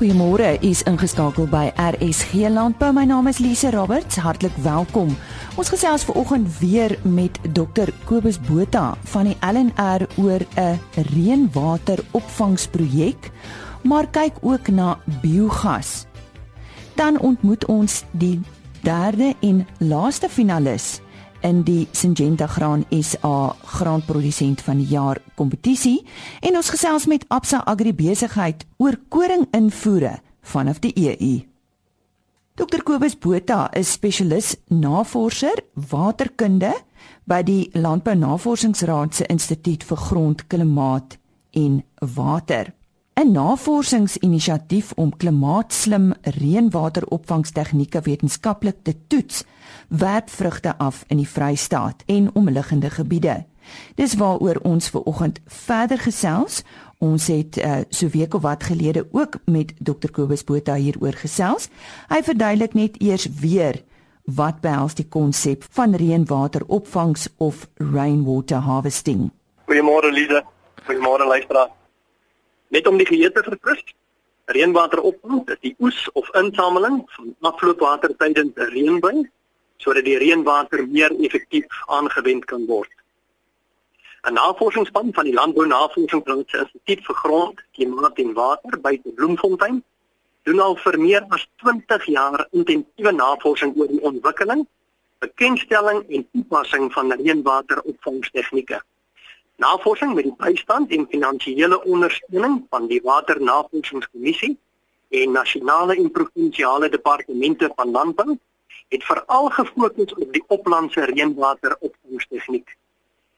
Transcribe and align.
Goeiemôre, 0.00 0.56
u 0.62 0.64
is 0.64 0.80
ingeskakel 0.88 1.44
by 1.52 1.68
RSG 1.76 2.48
Landbou. 2.48 2.88
My 2.96 3.04
naam 3.04 3.28
is 3.28 3.36
Lise 3.38 3.70
Roberts. 3.70 4.16
Hartlik 4.16 4.56
welkom. 4.64 5.12
Ons 5.60 5.68
gesels 5.68 6.04
ver 6.08 6.16
oggend 6.16 6.48
weer 6.56 6.96
met 7.04 7.36
Dr 7.52 7.92
Kobus 8.08 8.40
Botha 8.40 8.96
van 9.12 9.28
die 9.28 9.36
LNR 9.44 10.08
oor 10.16 10.40
'n 10.56 10.80
reënwateropvangsprojek, 11.12 13.28
maar 13.84 14.08
kyk 14.08 14.32
ook 14.40 14.68
na 14.68 14.98
biogas. 15.20 16.08
Dan 16.96 17.20
ontmoet 17.20 17.66
ons 17.66 18.04
die 18.10 18.40
derde 18.80 19.34
en 19.40 19.66
laaste 19.78 20.28
finalis 20.28 21.00
in 21.42 21.62
die 21.64 21.88
Syngenta 21.92 22.46
Graan 22.46 22.84
SA 22.90 23.54
graanprodusent 23.76 24.62
van 24.66 24.80
die 24.80 24.88
jaar 24.90 25.20
kompetisie 25.34 26.00
en 26.40 26.56
ons 26.60 26.72
gesels 26.72 27.06
met 27.10 27.24
Absa 27.28 27.62
Agribesigheid 27.66 28.66
oor 28.78 28.98
koring 29.08 29.46
invoere 29.56 30.18
vanaf 30.42 30.80
die 30.80 30.92
EU. 30.96 31.38
Dr 32.60 32.82
Kobus 32.84 33.14
Botha 33.16 33.70
is 33.72 33.92
spesialis 33.92 34.56
navorser 34.68 35.62
waterkunde 35.90 36.74
by 37.24 37.40
die 37.46 37.70
Landbou 37.72 38.16
Navorsingsraad 38.18 39.14
se 39.16 39.28
Instituut 39.32 39.86
vir 39.86 40.02
Grond, 40.08 40.44
Klimaat 40.48 41.16
en 41.56 41.80
Water. 42.16 42.74
'n 43.20 43.32
Navorsingsinisiatief 43.32 44.92
om 44.96 45.16
klimaatslim 45.16 46.12
reënwateropvangstegnieke 46.22 48.00
wetenskaplik 48.00 48.76
te 48.82 48.94
toets 49.06 49.44
werp 49.88 50.30
vrugte 50.30 50.78
af 50.78 51.04
in 51.06 51.16
die 51.16 51.28
Vrystaat 51.28 52.02
en 52.06 52.30
omliggende 52.34 52.90
gebiede. 52.90 53.44
Dis 53.94 54.14
waaroor 54.14 54.60
ons 54.62 54.88
ver 54.88 55.02
oggend 55.02 55.40
verder 55.46 55.98
gesels. 55.98 56.62
Ons 56.98 57.26
het 57.26 57.56
uh, 57.56 57.76
so 57.90 58.08
week 58.08 58.34
of 58.34 58.42
wat 58.42 58.64
gelede 58.64 59.06
ook 59.12 59.36
met 59.44 59.72
Dr 59.78 60.10
Kobus 60.10 60.44
Botha 60.44 60.74
hieroor 60.74 61.12
gesels. 61.12 61.68
Hy 62.08 62.22
verduidelik 62.22 62.74
net 62.74 62.96
eers 63.02 63.28
weer 63.40 63.82
wat 64.24 64.60
behels 64.60 64.94
die 64.94 65.08
konsep 65.08 65.66
van 65.70 65.94
reënwateropvangs 65.94 67.28
of 67.36 67.68
rainwater 67.74 68.64
harvesting. 68.64 69.28
Goeiemôre 69.68 70.12
Lize. 70.12 70.44
Goeiemôre 70.86 71.26
luisteraars. 71.26 71.79
Net 72.70 72.86
om 72.86 72.98
die 73.00 73.06
geheue 73.06 73.32
te 73.34 73.42
verfris. 73.42 73.82
Reënwateropvang 74.54 75.42
is 75.54 75.60
die 75.66 75.74
oes 75.82 75.98
of 76.18 76.30
insameling 76.38 77.02
van 77.16 77.34
afloopwater 77.50 78.14
tydens 78.22 78.56
reënbuy 78.74 79.26
sodat 79.80 80.04
die 80.04 80.18
reënwater 80.20 80.82
meer 80.86 81.14
effektief 81.24 81.84
aangewend 81.98 82.44
kan 82.50 82.66
word. 82.68 82.90
'n 84.28 84.36
Navorsingsspan 84.36 85.14
van 85.16 85.24
die 85.24 85.32
Landbou 85.32 85.66
Navorsingsinstituut 85.66 87.04
vir 87.06 87.16
Grond, 87.22 87.62
Klimaat 87.72 88.18
en 88.18 88.34
Water 88.34 88.76
by 88.80 89.00
Bloemfontein 89.04 89.80
doen 90.44 90.60
al 90.60 90.76
vir 90.82 90.98
meer 91.00 91.24
as 91.36 91.46
20 91.62 92.04
jaar 92.12 92.46
intensiewe 92.50 93.12
navorsing 93.12 93.72
oor 93.76 93.88
die 93.88 94.02
ontwikkeling, 94.10 94.66
bekendstelling 95.24 96.04
en 96.08 96.28
toepassing 96.32 96.92
van 96.92 97.12
reënwateropvangstegnieke. 97.12 98.80
Navorsing 99.60 100.14
met 100.14 100.24
die 100.24 100.34
bystand 100.36 100.92
en 100.96 101.02
finansiële 101.10 101.84
ondersteuning 101.84 102.62
van 102.70 102.86
die 102.88 103.00
Waternavorsingskommissie 103.04 104.54
en 105.08 105.34
nasionale 105.36 105.96
en 105.96 106.10
provinsiale 106.10 106.88
departemente 106.88 107.68
van 107.76 107.90
landbou 107.90 108.38
het 108.88 109.04
veral 109.04 109.50
gefokus 109.50 110.14
op 110.14 110.32
die 110.32 110.42
oplandse 110.46 111.04
reënwateropvangstegniek. 111.12 112.76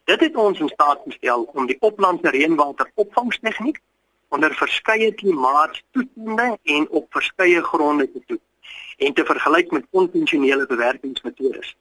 Dit 0.04 0.20
het 0.20 0.36
ons 0.36 0.60
in 0.60 0.68
staat 0.68 1.02
gestel 1.04 1.42
om 1.42 1.66
die 1.66 1.80
oplandse 1.80 2.30
reënwateropvangstegniek 2.30 3.80
onder 4.28 4.54
verskeie 4.54 5.12
klimaatstoestande 5.14 6.58
en 6.62 6.88
op 6.90 7.06
verskeie 7.10 7.62
gronde 7.62 8.12
te 8.12 8.22
toets 8.26 8.76
en 8.96 9.12
te 9.14 9.24
vergelyk 9.24 9.70
met 9.70 9.90
konvensionele 9.90 10.66
bewerkingsmetodes. 10.66 11.76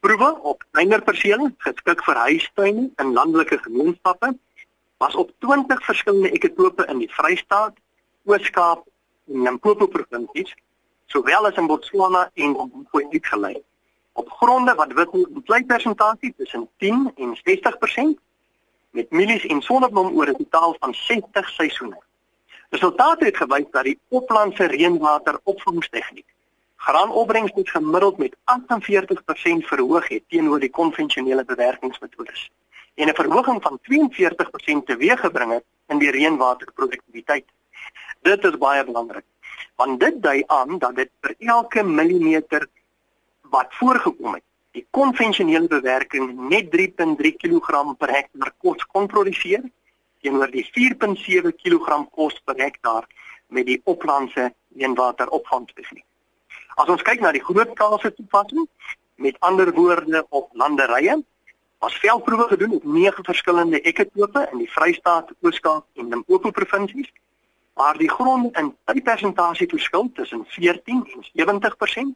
Proewe 0.00 0.38
op 0.42 0.62
kleiner 0.70 1.00
persele 1.02 1.48
geskik 1.64 2.02
vir 2.06 2.18
huistuine 2.22 2.82
in 3.02 3.08
landelike 3.16 3.56
gemeenskappe 3.64 4.28
was 5.02 5.16
op 5.18 5.32
20 5.42 5.80
verskillende 5.86 6.30
ekotope 6.36 6.86
in 6.92 7.00
die 7.02 7.08
Vrystaat, 7.10 7.74
Oos-Kaap 8.30 8.84
en 9.32 9.42
Limpopo 9.48 9.88
provinsies 9.90 10.54
sowel 11.10 11.50
as 11.50 11.58
in 11.58 11.66
Botswana 11.66 12.22
en 12.34 12.54
Zimbabwe 12.54 13.08
uitgelei. 13.10 13.56
Op 14.12 14.30
gronde 14.38 14.74
wat 14.78 14.94
wit 15.00 15.18
vleipersentasie 15.50 16.34
tussen 16.36 16.68
10 16.76 17.12
en 17.16 17.34
60% 17.42 18.22
met 18.94 19.10
mielies 19.10 19.50
en 19.50 19.62
sonneblom 19.62 20.14
oor 20.14 20.30
'n 20.30 20.38
totaal 20.44 20.76
van 20.78 20.94
60 20.94 21.48
seisoene. 21.48 21.98
Resultate 22.70 23.24
het 23.24 23.36
gewys 23.36 23.70
dat 23.70 23.84
die 23.84 23.98
oplandse 24.08 24.64
reënwateropvangstegniek 24.64 26.26
graanopbrengs 26.86 27.52
tot 27.52 27.70
gemiddeld 27.70 28.18
met 28.18 28.36
48% 28.58 29.66
verhoog 29.70 30.08
het 30.08 30.22
teenoor 30.28 30.60
die 30.60 30.70
konvensionele 30.80 31.44
bewerkingsmetodes 31.44 32.50
en 32.94 33.08
'n 33.08 33.14
verhoging 33.14 33.62
van 33.62 33.78
42% 33.82 34.86
teweeggebring 34.86 35.52
het 35.52 35.64
in 35.86 35.98
die 35.98 36.10
reënwaterproduktiwiteit. 36.10 37.44
Dit 38.22 38.44
is 38.44 38.58
baie 38.58 38.84
belangrik 38.84 39.24
want 39.76 40.00
dit 40.00 40.22
dui 40.22 40.42
aan 40.46 40.78
dat 40.78 40.96
dit 40.96 41.10
vir 41.20 41.34
elke 41.38 41.82
millimeter 41.82 42.66
wat 43.54 43.74
voorgekom 43.80 44.34
het, 44.34 44.44
die 44.76 44.86
konvensionele 44.90 45.70
bewerking 45.70 46.32
net 46.50 46.70
3.3 46.74 47.36
kg 47.42 47.94
per 47.98 48.12
hektaar 48.16 48.52
kos 48.58 48.84
kon 48.92 49.06
produseer 49.06 49.62
teenoor 50.22 50.50
die 50.50 50.66
4.7 50.66 51.54
kg 51.62 52.02
kos 52.10 52.40
per 52.44 52.58
hektaar 52.58 53.06
met 53.46 53.66
die 53.70 53.80
oplandse 53.84 54.50
reënwateropvangtegniek. 54.74 56.07
As 56.78 56.86
ons 56.86 57.02
kyk 57.02 57.18
na 57.18 57.32
die 57.34 57.42
grootskaalse 57.42 58.12
toepassing, 58.14 58.68
met 59.18 59.38
ander 59.42 59.72
woorde 59.74 60.20
op 60.28 60.52
landerye, 60.54 61.16
was 61.82 61.96
veldproewe 61.98 62.44
gedoen 62.52 62.76
op 62.76 62.84
nege 62.84 63.22
verskillende 63.26 63.80
ekotope 63.80 64.44
in 64.52 64.60
die 64.62 64.70
Vrystaat, 64.70 65.32
Oos-Kaap 65.42 65.98
en 65.98 66.12
Limpopo 66.12 66.52
provinsies 66.54 67.10
waar 67.78 67.98
die 67.98 68.10
grond 68.10 68.58
in 68.58 68.70
die 68.92 69.02
persentasie 69.02 69.66
verskil 69.70 70.06
tussen 70.14 70.44
14 70.54 71.02
en 71.14 71.26
70% 71.34 72.14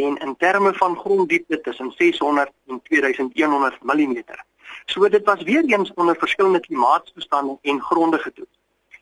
en 0.00 0.16
in 0.16 0.34
terme 0.38 0.72
van 0.80 0.96
gronddiepte 0.96 1.60
tussen 1.60 1.92
600 1.96 2.50
en 2.68 2.80
2100 2.82 3.82
mm. 3.82 4.16
So 4.86 5.08
dit 5.08 5.24
was 5.24 5.42
weer 5.42 5.64
eens 5.64 5.92
onder 5.94 6.16
verskillende 6.16 6.60
klimaatstoestande 6.60 7.58
en 7.62 7.80
gronde 7.80 8.18
getoets. 8.18 8.58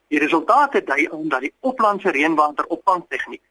Die 0.09 0.19
resultate 0.19 0.85
dui 0.85 1.09
aan 1.13 1.29
dat 1.29 1.41
die 1.41 1.53
oplandse 1.61 2.11
reënwateropvangtegniek 2.11 3.43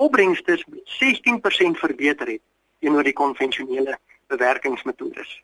opbrengste 0.00 0.64
met 0.66 0.84
16% 0.86 1.78
verbeter 1.84 2.26
het 2.26 2.40
teenoor 2.80 3.04
die 3.04 3.12
konvensionele 3.12 3.98
bewerkingsmetodes. 4.32 5.42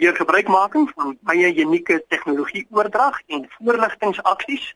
Deur 0.00 0.16
gebruikmaking 0.16 0.90
van 0.94 1.18
baie 1.20 1.52
unieke 1.64 2.04
tegnologie 2.08 2.66
oordrag 2.70 3.20
en 3.26 3.46
voorligtingsaksies 3.58 4.74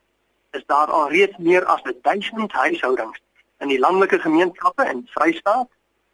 is 0.51 0.65
daar 0.67 0.93
al 0.99 1.09
reeds 1.09 1.37
meer 1.39 1.65
as 1.65 1.83
1000 2.03 2.53
huishoudings 2.53 3.21
in 3.59 3.69
die 3.69 3.79
landelike 3.79 4.19
gemeenskappe 4.19 4.85
in 4.93 5.07
Vrystaat, 5.15 5.69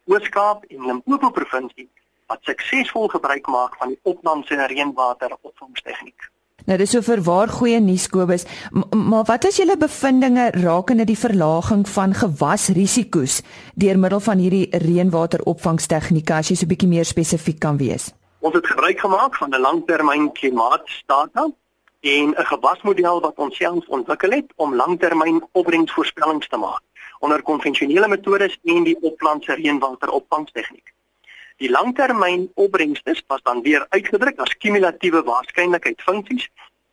Oos-Kaap 0.05 0.63
en 0.71 0.85
Limpopo 0.85 1.29
provinsie 1.29 1.89
wat 2.27 2.43
suksesvol 2.43 3.07
gebruik 3.07 3.47
maak 3.47 3.75
van 3.79 3.95
die 3.95 3.99
opname 4.03 4.67
reënwateropvangstegniek. 4.73 6.31
Nou 6.65 6.75
dis 6.77 6.89
so 6.91 6.99
vir 7.05 7.21
waar 7.23 7.51
goeie 7.53 7.77
nuus 7.79 8.09
Kobus, 8.11 8.43
maar 8.91 9.27
wat 9.29 9.45
is 9.45 9.59
julle 9.61 9.77
bevindinge 9.77 10.49
rakende 10.57 11.05
die 11.07 11.17
verlaging 11.17 11.85
van 11.87 12.15
gewasrisiko's 12.17 13.41
deur 13.75 13.99
middel 14.01 14.19
van 14.25 14.41
hierdie 14.41 14.65
reënwateropvangstegnieke 14.83 16.33
as 16.33 16.49
jy 16.49 16.55
so 16.55 16.65
'n 16.65 16.73
bietjie 16.73 16.89
meer 16.89 17.05
spesifiek 17.05 17.59
kan 17.59 17.77
wees? 17.77 18.11
Ons 18.41 18.55
het 18.55 18.67
gebruik 18.67 18.99
gemaak 18.99 19.35
van 19.35 19.53
'n 19.53 19.61
langtermyn 19.61 20.31
klimaatdata 20.33 21.47
en 22.01 22.35
'n 22.35 22.45
gewasmodel 22.51 23.21
wat 23.21 23.37
ons 23.37 23.55
self 23.55 23.87
ontwikkel 23.87 24.31
het 24.31 24.51
om 24.55 24.75
langtermyn 24.75 25.41
opbrengsvoorspellings 25.53 26.47
te 26.47 26.57
maak 26.57 26.81
onder 27.19 27.41
konvensionele 27.41 28.07
metodes 28.07 28.59
en 28.63 28.83
die 28.83 28.97
oplandse 29.01 29.53
reënwateropvangstegniek. 29.53 30.96
Die 31.57 31.69
langtermyn 31.69 32.51
opbrengstes 32.53 33.23
was 33.27 33.41
dan 33.41 33.61
weer 33.65 33.85
uitgedruk 33.89 34.39
as 34.39 34.57
kumulatiewe 34.61 35.23
waarskynlikheidsfunksies 35.25 36.49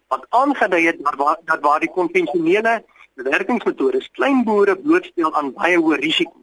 wat 0.08 0.24
aangedui 0.28 0.86
het 0.86 1.02
dat 1.04 1.18
waar, 1.20 1.36
dat 1.44 1.60
waar 1.60 1.80
die 1.80 1.90
konvensionele 1.90 2.84
bewerkingsmetodes 3.20 4.08
klein 4.16 4.40
boere 4.44 4.76
blootstel 4.76 5.34
aan 5.34 5.52
baie 5.52 5.76
hoë 5.76 5.98
risiko, 6.00 6.40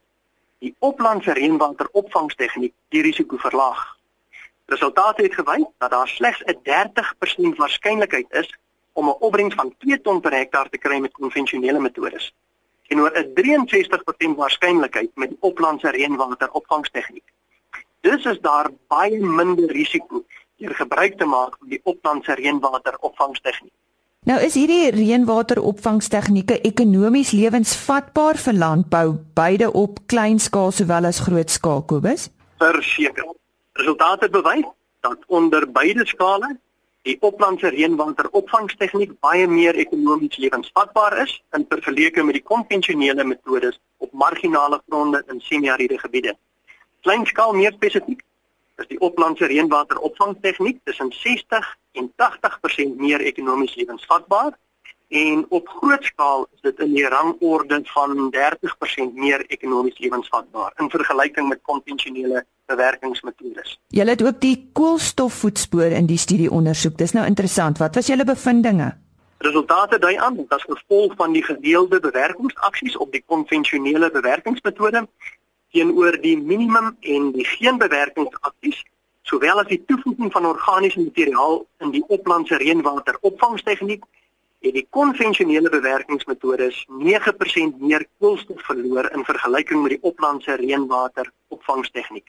die 0.62 0.76
oplandse 0.80 1.34
reënwateropvangstegniek 1.34 2.76
die 2.94 3.02
risiko 3.02 3.42
verlaag. 3.42 3.82
Resultate 4.70 5.26
het 5.26 5.40
gewys 5.42 5.66
dat 5.82 5.92
daar 5.92 6.08
slegs 6.08 6.46
'n 6.46 6.62
30% 6.70 7.58
waarskynlikheid 7.58 8.30
is 8.44 8.54
om 8.94 9.10
'n 9.10 9.20
opbrengs 9.20 9.56
van 9.56 9.76
2 9.78 10.02
ton 10.02 10.22
per 10.22 10.34
hektaar 10.34 10.70
te 10.70 10.78
kry 10.78 11.00
met 11.00 11.12
konvensionele 11.12 11.80
metodes 11.80 12.34
en 12.88 13.00
oor 13.00 13.12
'n 13.18 13.34
63% 13.34 14.36
waarskynlikheid 14.36 15.12
met 15.16 15.32
oplandse 15.40 15.90
reënwateropvangstegniek. 15.90 17.26
Dus 18.02 18.26
is 18.26 18.40
daar 18.42 18.70
baie 18.88 19.20
minder 19.20 19.70
risiko 19.72 20.24
deur 20.58 20.74
gebruik 20.76 21.18
te 21.18 21.26
maak 21.26 21.58
van 21.60 21.70
die 21.70 21.80
oplandse 21.84 22.34
reënwateropvangstegniek. 22.38 23.74
Nou 24.26 24.38
is 24.46 24.54
hierdie 24.54 24.92
reënwateropvangstegnieke 24.94 26.60
ekonomies 26.70 27.32
lewensvatbaar 27.34 28.38
vir 28.38 28.54
landbou, 28.54 29.06
beide 29.38 29.72
op 29.74 29.98
klein 30.14 30.38
skaal 30.40 30.70
sowel 30.72 31.10
as 31.10 31.22
groot 31.26 31.50
skaal, 31.50 31.82
Kobus? 31.90 32.28
Verseker. 32.62 33.32
Resultate 33.74 34.30
bewys 34.30 34.68
dat 35.02 35.18
onder 35.26 35.66
beide 35.72 36.06
skale 36.06 36.52
die 37.10 37.18
oplandse 37.26 37.72
reënwateropvangstegniek 37.74 39.16
baie 39.26 39.48
meer 39.50 39.78
ekonomies 39.82 40.38
lewensvatbaar 40.38 41.18
is 41.24 41.34
in 41.58 41.66
vergelyking 41.70 42.30
met 42.30 42.38
die 42.38 42.46
konvensionele 42.46 43.26
metodes 43.26 43.80
op 43.98 44.14
marginale 44.14 44.82
gronde 44.88 45.24
in 45.34 45.42
semi-ariede 45.42 45.98
gebiede. 45.98 46.38
Kleinskaal 47.02 47.54
meer 47.58 47.74
spesifiek 47.74 48.22
is 48.82 48.90
die 48.90 49.00
oplandse 49.00 49.48
reënwateropvangtegniek 49.50 50.80
tussen 50.84 51.12
60 51.12 51.70
en 51.98 52.12
80% 52.24 53.00
meer 53.02 53.22
ekonomies 53.22 53.76
lewensvatbaar 53.76 54.54
en 55.12 55.46
op 55.50 55.68
groot 55.68 56.04
skaal 56.08 56.46
is 56.56 56.62
dit 56.62 56.80
in 56.80 56.94
die 56.94 57.08
rangorde 57.08 57.82
van 57.94 58.30
30% 58.36 59.18
meer 59.18 59.44
ekonomies 59.48 60.00
lewensvatbaar 60.00 60.74
in 60.80 60.90
vergelyking 60.90 61.50
met 61.50 61.60
konvensionele 61.68 62.46
bewerkingsmetodes. 62.72 63.80
Julle 63.88 64.16
het 64.16 64.24
ook 64.24 64.40
die 64.40 64.70
koolstofvoetspoor 64.74 65.98
in 66.00 66.08
die 66.08 66.18
studie 66.18 66.52
ondersoek. 66.52 66.96
Dis 66.98 67.12
nou 67.18 67.26
interessant. 67.28 67.82
Wat 67.84 67.96
was 67.96 68.08
julle 68.08 68.24
bevindinge? 68.24 68.94
Resultate 69.44 70.00
dui 70.00 70.16
aan 70.16 70.36
dat 70.36 70.54
as 70.62 70.64
gevolg 70.70 71.16
van 71.18 71.34
die 71.34 71.44
gedeelde 71.44 72.00
bewerkingsaksies 72.00 72.98
op 72.98 73.12
die 73.12 73.24
konvensionele 73.26 74.12
bewerkingsmetode 74.12 75.08
teenoor 75.72 76.18
die 76.22 76.38
minimum 76.38 76.96
en 77.00 77.32
die 77.36 77.46
geen 77.46 77.78
bewerkingsaksies 77.82 78.82
sowel 79.32 79.62
as 79.62 79.70
die 79.70 79.84
toevoeging 79.88 80.32
van 80.32 80.46
organiese 80.46 81.00
materiaal 81.00 81.62
in 81.86 81.94
die 81.96 82.04
oplandse 82.08 82.58
reënwateropvangstegniek 82.62 84.04
het 84.62 84.76
die 84.78 84.86
konvensionele 84.94 85.70
bewerkingsmetodes 85.74 86.84
9% 86.88 87.80
meer 87.82 88.06
koolstof 88.20 88.62
verloor 88.68 89.10
in 89.16 89.26
vergelyking 89.26 89.82
met 89.82 89.96
die 89.96 90.04
oplandse 90.06 90.58
reënwateropvangstegniek. 90.62 92.28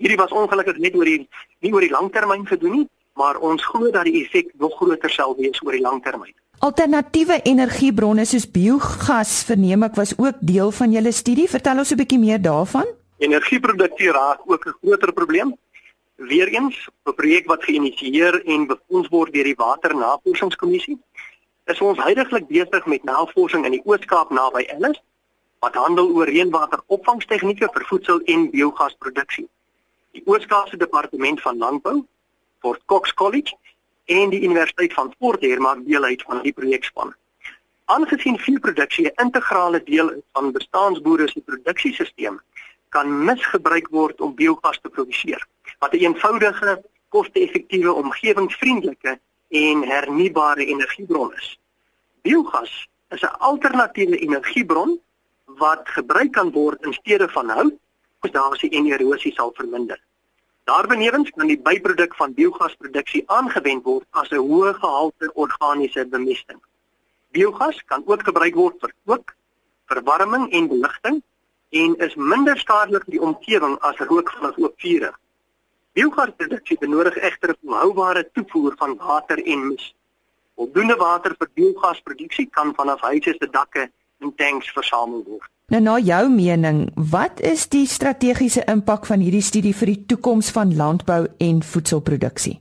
Hierdie 0.00 0.18
was 0.18 0.34
ongelukkig 0.34 0.80
net 0.82 0.96
oor 0.98 1.06
die 1.06 1.28
nie 1.60 1.72
oor 1.74 1.84
die 1.84 1.92
langtermyn 1.92 2.46
gedoen 2.48 2.76
nie, 2.78 2.88
maar 3.14 3.38
ons 3.38 3.66
glo 3.70 3.90
dat 3.94 4.08
die 4.08 4.24
effek 4.24 4.50
nog 4.58 4.74
groter 4.80 5.12
sal 5.12 5.36
wees 5.38 5.62
oor 5.62 5.76
die 5.76 5.84
langtermyn. 5.84 6.34
Alternatiewe 6.60 7.38
energiebronne 7.48 8.26
soos 8.28 8.44
biogas 8.52 9.30
verneem 9.48 9.86
ek 9.86 9.94
was 9.96 10.10
ook 10.18 10.42
deel 10.44 10.68
van 10.76 10.92
julle 10.92 11.12
studie. 11.16 11.46
Vertel 11.48 11.78
ons 11.80 11.92
'n 11.92 11.96
bietjie 11.96 12.18
meer 12.20 12.42
daarvan. 12.42 12.84
Energieproduksie 13.16 14.10
raak 14.12 14.40
ook 14.44 14.66
'n 14.66 14.76
groter 14.80 15.12
probleem. 15.12 15.56
Weereens, 16.16 16.76
'n 17.08 17.14
projek 17.14 17.46
wat 17.46 17.64
geïnisieer 17.64 18.44
en 18.44 18.66
befonds 18.66 19.08
word 19.08 19.32
deur 19.32 19.44
die 19.44 19.56
Waternavorsingskommissie 19.56 20.98
is 21.64 21.80
ons 21.80 21.98
heidaglik 21.98 22.46
besig 22.46 22.86
met 22.86 23.04
navorsing 23.04 23.64
in 23.64 23.72
die 23.72 23.82
Oos-Kaap 23.84 24.30
naby 24.30 24.62
Ellis 24.68 25.00
wat 25.60 25.74
handel 25.74 26.08
oor 26.12 26.26
reënwateropvangstegnieke 26.26 27.68
vir 27.72 27.84
voedsel 27.86 28.20
en 28.24 28.50
biogasproduksie. 28.50 29.48
Die 30.12 30.22
Oos-Kaapse 30.26 30.76
Departement 30.76 31.40
van 31.40 31.58
Landbou, 31.58 32.06
Fort 32.58 32.82
Cox 32.84 33.14
College 33.14 33.56
en 34.04 34.30
die 34.30 34.42
Universiteit 34.42 34.92
van 34.92 35.14
Fort 35.18 35.42
Hare 35.42 35.60
maak 35.60 35.84
deel 35.86 36.04
uit 36.04 36.22
van 36.22 36.42
die 36.42 36.52
projekspan. 36.52 37.14
Aangesien 37.84 38.38
veeproduksie 38.38 39.06
'n 39.06 39.22
integrale 39.24 39.82
deel 39.82 40.10
is 40.10 40.22
van 40.32 40.52
bestaanboere 40.52 41.28
se 41.28 41.40
produksiesisteem, 41.40 42.40
kan 42.88 43.24
misgebruik 43.24 43.88
word 43.88 44.20
om 44.20 44.34
biogas 44.34 44.78
te 44.80 44.88
produseer, 44.88 45.46
wat 45.78 45.92
'n 45.92 45.98
eenvoudige, 45.98 46.82
koste-effektiewe, 47.08 47.92
omgewingsvriendelike 47.92 49.18
en 49.48 49.82
hernubare 49.82 50.66
energiebron 50.66 51.34
is. 51.34 51.58
Biogas 52.22 52.88
is 53.08 53.22
'n 53.22 53.38
alternatiewe 53.38 54.18
energiebron 54.18 55.00
wat 55.44 55.88
gebruik 55.88 56.32
kan 56.32 56.50
word 56.50 56.82
in 56.82 56.92
steede 56.92 57.28
van 57.28 57.48
hout, 57.48 57.74
oksidasie 58.18 58.70
en 58.70 58.86
erosie 58.86 59.32
sal 59.32 59.52
verminder. 59.54 60.00
Daarbenewens 60.70 61.30
kan 61.34 61.48
die 61.50 61.58
byproduk 61.58 62.12
van 62.14 62.34
biogasproduksie 62.34 63.24
aangewend 63.36 63.82
word 63.88 64.04
as 64.20 64.28
'n 64.30 64.42
hoë 64.50 64.74
gehalte 64.82 65.30
organiese 65.44 66.04
bemesting. 66.12 66.60
Biogas 67.34 67.78
kan 67.90 68.02
ook 68.06 68.22
gebruik 68.28 68.54
word 68.54 68.76
vir 68.82 68.92
kook, 69.06 69.34
verwarming 69.90 70.44
en 70.52 70.68
beligting 70.68 71.16
en 71.80 71.96
is 72.06 72.14
minder 72.14 72.56
skadelik 72.58 73.04
vir 73.04 73.16
die 73.16 73.26
omgewing 73.30 73.74
as 73.88 73.98
rook 74.10 74.30
van 74.30 74.54
oop 74.56 74.74
vuur. 74.84 75.10
Biogasproduksie 75.98 76.78
benodig 76.78 77.16
egter 77.16 77.50
'n 77.50 77.58
volhoubare 77.62 78.30
toevoer 78.32 78.74
van 78.76 78.96
water 78.96 79.38
en 79.42 79.68
mis. 79.68 79.94
Voldoende 80.54 80.96
water 80.96 81.34
vir 81.38 81.48
biogasproduksie 81.54 82.46
kan 82.50 82.74
vanaf 82.74 83.00
huise 83.00 83.34
se 83.38 83.50
dakke 83.50 83.90
en 84.20 84.34
tanks 84.36 84.70
versamel 84.76 85.22
word. 85.26 85.48
Nou 85.70 85.80
na 85.82 85.98
jou 86.02 86.24
mening, 86.30 86.88
wat 87.12 87.40
is 87.46 87.68
die 87.70 87.86
strategiese 87.86 88.64
impak 88.70 89.06
van 89.06 89.22
hierdie 89.22 89.44
studie 89.44 89.74
vir 89.76 89.92
die 89.92 90.00
toekoms 90.12 90.50
van 90.50 90.74
landbou 90.76 91.22
en 91.38 91.62
voedselproduksie? 91.62 92.56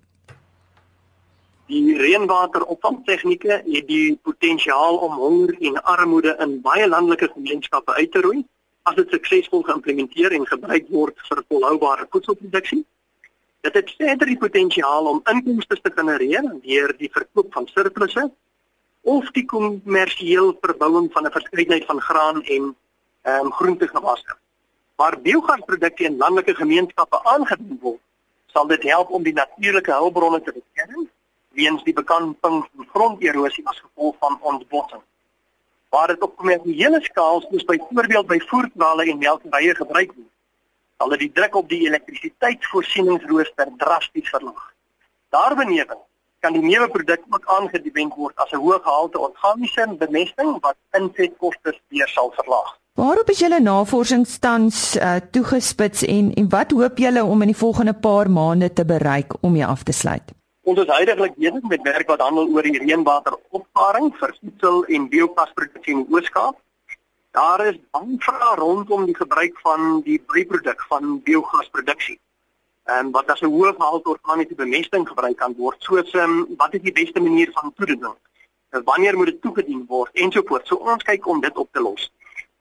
Die 1.70 1.98
reënwateropvangtegnieke 1.98 3.60
het 3.66 3.88
die 3.90 4.16
potensiaal 4.26 5.02
om 5.06 5.18
honger 5.22 5.56
en 5.70 5.82
armoede 5.84 6.36
in 6.46 6.56
baie 6.66 6.88
landelike 6.88 7.32
gemeenskappe 7.34 7.94
uit 7.98 8.12
te 8.12 8.22
roei 8.26 8.44
as 8.90 8.96
dit 8.98 9.12
suksesvol 9.14 9.66
geïmplementeer 9.68 10.34
en 10.34 10.48
gebruik 10.50 10.88
word 10.94 11.18
vir 11.28 11.44
volhoubare 11.48 12.08
voedselproduksie. 12.10 12.84
Dit 13.66 13.76
het 13.76 13.92
verder 13.98 14.30
die 14.32 14.40
potensiaal 14.40 15.10
om 15.12 15.22
inkomste 15.34 15.78
te 15.82 15.92
genereer 15.94 16.46
deur 16.64 16.94
die 16.98 17.12
verkoop 17.14 17.54
van 17.54 17.68
surplusse 17.74 18.30
of 19.02 19.32
die 19.32 19.46
kommersiële 19.46 20.58
verbouing 20.62 21.12
van 21.12 21.26
'n 21.26 21.32
verskeidenheid 21.32 21.86
van 21.86 22.02
graan 22.02 22.44
en 22.44 22.76
ehm 23.22 23.46
um, 23.46 23.52
groentegewasse. 23.52 24.38
Waar 24.96 25.22
biogasprodukte 25.22 26.04
in 26.04 26.18
landelike 26.18 26.56
gemeenskappe 26.56 27.24
aangewend 27.24 27.82
word, 27.82 28.00
sal 28.46 28.68
dit 28.68 28.84
help 28.84 29.10
om 29.10 29.24
die 29.24 29.34
natuurlike 29.34 29.92
hulpbronne 29.92 30.42
te 30.42 30.52
beskerm 30.52 31.10
weens 31.50 31.84
die 31.84 31.94
bekamping 31.94 32.66
van 32.76 32.88
gronderosie 32.94 33.68
as 33.68 33.80
gevolg 33.80 34.16
van 34.20 34.40
ontbossing. 34.42 35.02
Waar 35.90 36.08
dit 36.08 36.22
op 36.22 36.36
kommersiële 36.38 37.02
skaal 37.02 37.42
soos 37.42 37.64
byvoorbeeld 37.64 38.28
by 38.28 38.40
voerkrale 38.40 39.06
en 39.12 39.18
melkerye 39.18 39.76
gebruik 39.76 40.12
word, 40.14 40.34
sal 40.98 41.10
dit 41.10 41.20
die 41.20 41.32
druk 41.32 41.56
op 41.56 41.70
die 41.70 41.86
elektrisiteitsvoorsieningsrooster 41.88 43.72
drasties 43.78 44.30
verlaag. 44.30 44.74
Daarbenewens 45.30 46.09
kan 46.40 46.54
die 46.54 46.64
nuwe 46.64 46.88
produk 46.90 47.22
ook 47.30 47.46
aangewend 47.56 48.16
word 48.16 48.36
as 48.36 48.52
'n 48.52 48.62
hoë 48.66 48.80
gehalte 48.84 49.20
organiese 49.20 49.88
bemesting 50.00 50.60
wat 50.62 50.78
insetkoste 51.00 51.74
weer 51.90 52.08
sal 52.08 52.32
verlaag. 52.36 52.78
Waarop 52.94 53.30
is 53.30 53.40
julle 53.40 53.60
navorsing 53.60 54.28
tans 54.40 54.96
uh, 54.96 55.16
toegespits 55.32 56.04
en 56.04 56.34
en 56.34 56.50
wat 56.50 56.72
hoop 56.72 56.98
julle 56.98 57.24
om 57.24 57.42
in 57.42 57.52
die 57.54 57.62
volgende 57.66 57.94
paar 57.94 58.30
maande 58.30 58.74
te 58.74 58.86
bereik 58.86 59.34
om 59.42 59.56
jy 59.56 59.66
af 59.66 59.84
te 59.84 59.92
sluit? 59.92 60.34
Ons 60.64 60.80
is 60.80 60.88
heidaglik 60.88 61.36
besig 61.36 61.64
met 61.64 61.82
werk 61.82 62.08
wat 62.08 62.20
handel 62.20 62.48
oor 62.48 62.64
die 62.64 62.80
reënwateropvaring 62.80 64.16
vir 64.20 64.36
voedsel 64.42 64.84
en 64.86 65.10
biogasproduksie 65.10 65.94
in 65.94 66.06
Ooskaap 66.10 66.58
Daar 67.32 67.62
is 67.66 67.78
baie 67.94 68.16
vrae 68.26 68.56
rondom 68.58 69.06
die 69.06 69.16
gebruik 69.16 69.60
van 69.62 70.02
die 70.06 70.18
byproduk 70.32 70.82
van 70.90 71.20
biogasproduksie. 71.24 72.18
En 72.90 73.06
um, 73.06 73.12
wat 73.12 73.30
as 73.30 73.42
'n 73.42 73.52
hoë 73.54 73.74
gehalte 73.78 74.10
organiese 74.10 74.56
bemesting 74.56 75.08
gebruik 75.08 75.38
kan 75.38 75.54
word, 75.58 75.84
soos 75.88 76.14
um, 76.14 76.56
wat 76.58 76.74
is 76.74 76.82
die 76.82 76.92
beste 76.92 77.20
manier 77.20 77.50
van 77.58 77.74
toediening? 77.74 78.16
En 78.70 78.84
wanneer 78.84 79.18
moet 79.18 79.26
dit 79.26 79.42
toegedien 79.42 79.84
word 79.88 80.10
ensovoorts. 80.14 80.70
So 80.70 80.76
ons 80.76 81.04
kyk 81.04 81.28
om 81.28 81.42
dit 81.42 81.58
op 81.58 81.70
te 81.72 81.82
los. 81.82 82.12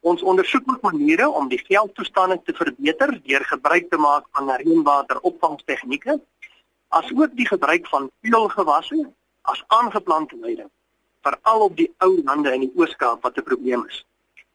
Ons 0.01 0.23
ondersoek 0.23 0.69
ook 0.73 0.83
maniere 0.83 1.31
om 1.31 1.49
die 1.49 1.63
veldtoestande 1.65 2.41
te 2.45 2.53
verbeter 2.55 3.21
deur 3.23 3.45
gebruik 3.45 3.91
te 3.91 3.97
maak 3.97 4.27
van 4.31 4.51
reënwateropvangstegnieke, 4.51 6.21
asook 6.89 7.37
die 7.37 7.49
gebruik 7.49 7.89
van 7.89 8.11
veelgewasse 8.21 9.11
as 9.43 9.65
aangeplante 9.67 10.37
weiding, 10.41 10.71
veral 11.23 11.61
op 11.61 11.77
die 11.77 11.91
ou 11.99 12.23
lande 12.25 12.53
in 12.53 12.61
die 12.61 12.73
Oos-Kaap 12.77 13.23
wat 13.23 13.37
'n 13.39 13.49
probleem 13.51 13.85
is. 13.89 14.05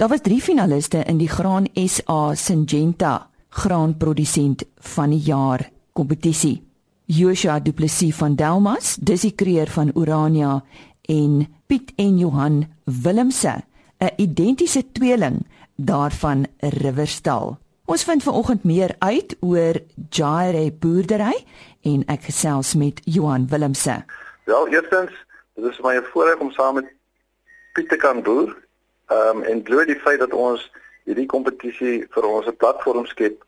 Daar 0.00 0.08
was 0.08 0.22
3 0.24 0.40
finaliste 0.40 1.02
in 1.04 1.18
die 1.20 1.28
Graan 1.28 1.68
SA 1.76 2.34
Syngenta 2.34 3.28
graanprodusent 3.52 4.64
van 4.94 5.12
die 5.12 5.20
jaar 5.20 5.66
kompetisie. 5.92 6.62
Joshua 7.06 7.58
Du 7.60 7.72
Plessis 7.72 8.16
van 8.16 8.34
Delmas, 8.34 8.96
Dizzy 8.96 9.34
Creer 9.36 9.68
van 9.68 9.92
Urania 9.94 10.62
en 11.02 11.46
Piet 11.66 11.92
en 11.96 12.18
Johan 12.18 12.64
Willemse, 12.84 13.62
'n 14.00 14.10
identiese 14.16 14.92
tweeling 14.92 15.46
daarvan 15.76 16.46
Riverstal. 16.58 17.58
Ons 17.92 18.04
vind 18.08 18.22
vanoggend 18.22 18.62
meer 18.64 18.94
uit 18.98 19.34
oor 19.44 19.76
Jaire 20.08 20.62
boerdery 20.80 21.34
en 21.90 22.04
ek 22.14 22.22
gesels 22.30 22.70
met 22.80 23.02
Johan 23.04 23.44
Willemse. 23.50 23.98
Wel, 24.48 24.68
eerstens, 24.72 25.12
dit 25.60 25.66
is 25.68 25.80
my 25.84 25.98
voorreg 26.06 26.40
om 26.40 26.54
saam 26.56 26.78
met 26.80 26.88
Piet 27.76 27.90
te 27.92 27.98
kan 28.00 28.22
boer. 28.24 28.54
Ehm 29.12 29.42
um, 29.42 29.44
en 29.44 29.60
glo 29.68 29.84
die 29.84 29.98
feit 30.06 30.22
dat 30.24 30.32
ons 30.32 30.64
hierdie 31.04 31.28
kompetisie 31.34 32.06
vir 32.16 32.30
ons 32.30 32.48
'n 32.48 32.56
platform 32.64 33.04
skep 33.12 33.44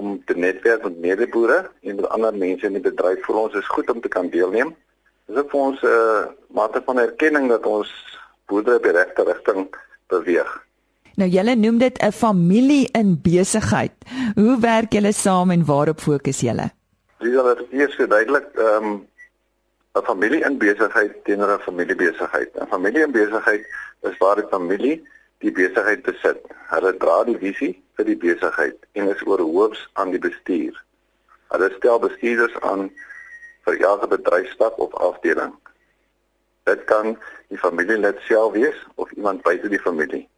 om 0.00 0.24
te 0.24 0.40
netwerk 0.40 0.88
met 0.88 0.98
medeboere 1.10 1.60
en 1.82 1.96
met 2.00 2.08
ander 2.08 2.34
mense 2.34 2.66
in 2.66 2.80
die 2.80 2.86
bedryf 2.88 3.20
vir 3.28 3.44
ons 3.44 3.60
is 3.60 3.72
goed 3.76 3.90
om 3.90 4.00
te 4.00 4.14
kan 4.16 4.32
deelneem. 4.32 4.72
Dit 5.26 5.44
is 5.44 5.50
vir 5.52 5.60
ons 5.60 5.82
'n 5.82 5.86
uh, 5.86 6.26
mate 6.48 6.82
van 6.84 6.98
erkenning 6.98 7.48
dat 7.48 7.66
ons 7.66 7.92
boerdery 8.46 8.76
op 8.76 8.88
die 8.88 8.98
regte 9.00 9.22
rigting 9.22 9.68
beweeg. 10.08 10.62
Nou 11.20 11.28
julle 11.28 11.54
noem 11.54 11.78
dit 11.78 11.98
'n 12.02 12.12
familie 12.12 12.88
in 12.92 13.20
besigheid. 13.22 13.92
Hoe 14.34 14.56
werk 14.60 14.92
julle 14.92 15.12
saam 15.12 15.50
en 15.50 15.64
waarop 15.64 16.00
fokus 16.00 16.40
julle? 16.40 16.70
Dis 17.18 17.36
al 17.36 17.56
eers 17.70 17.96
duidelik, 17.96 18.46
ehm 18.54 18.84
um, 18.84 19.08
'n 19.94 20.04
familie 20.04 20.44
in 20.44 20.58
besigheid 20.58 21.24
teenoor 21.24 21.52
'n 21.54 21.60
familiebesigheid. 21.60 22.50
'n 22.54 22.66
Familie 22.66 23.02
in 23.02 23.12
besigheid 23.12 23.66
is 24.00 24.16
waar 24.18 24.36
die 24.36 24.48
familie 24.50 25.08
die 25.38 25.52
besigheid 25.52 26.02
besit. 26.02 26.40
Hulle 26.70 26.96
dra 26.96 27.24
die 27.24 27.38
visie 27.38 27.82
vir 27.96 28.04
die 28.04 28.16
besigheid 28.16 28.76
en 28.92 29.08
is 29.08 29.26
oorhoops 29.26 29.88
aan 29.92 30.10
die 30.10 30.18
bestuur. 30.18 30.84
Hulle 31.48 31.72
stel 31.76 31.98
bestuurders 31.98 32.60
aan 32.60 32.90
vir 33.64 33.80
elke 33.80 34.06
bedryfstak 34.06 34.78
of 34.78 34.94
afdeling. 34.94 35.52
Dit 36.64 36.84
kan 36.84 37.18
die 37.48 37.58
familielid 37.58 38.18
self 38.28 38.52
wees 38.52 38.86
of 38.94 39.10
iemand 39.12 39.42
buite 39.42 39.68
die 39.68 39.82
familie. 39.82 40.28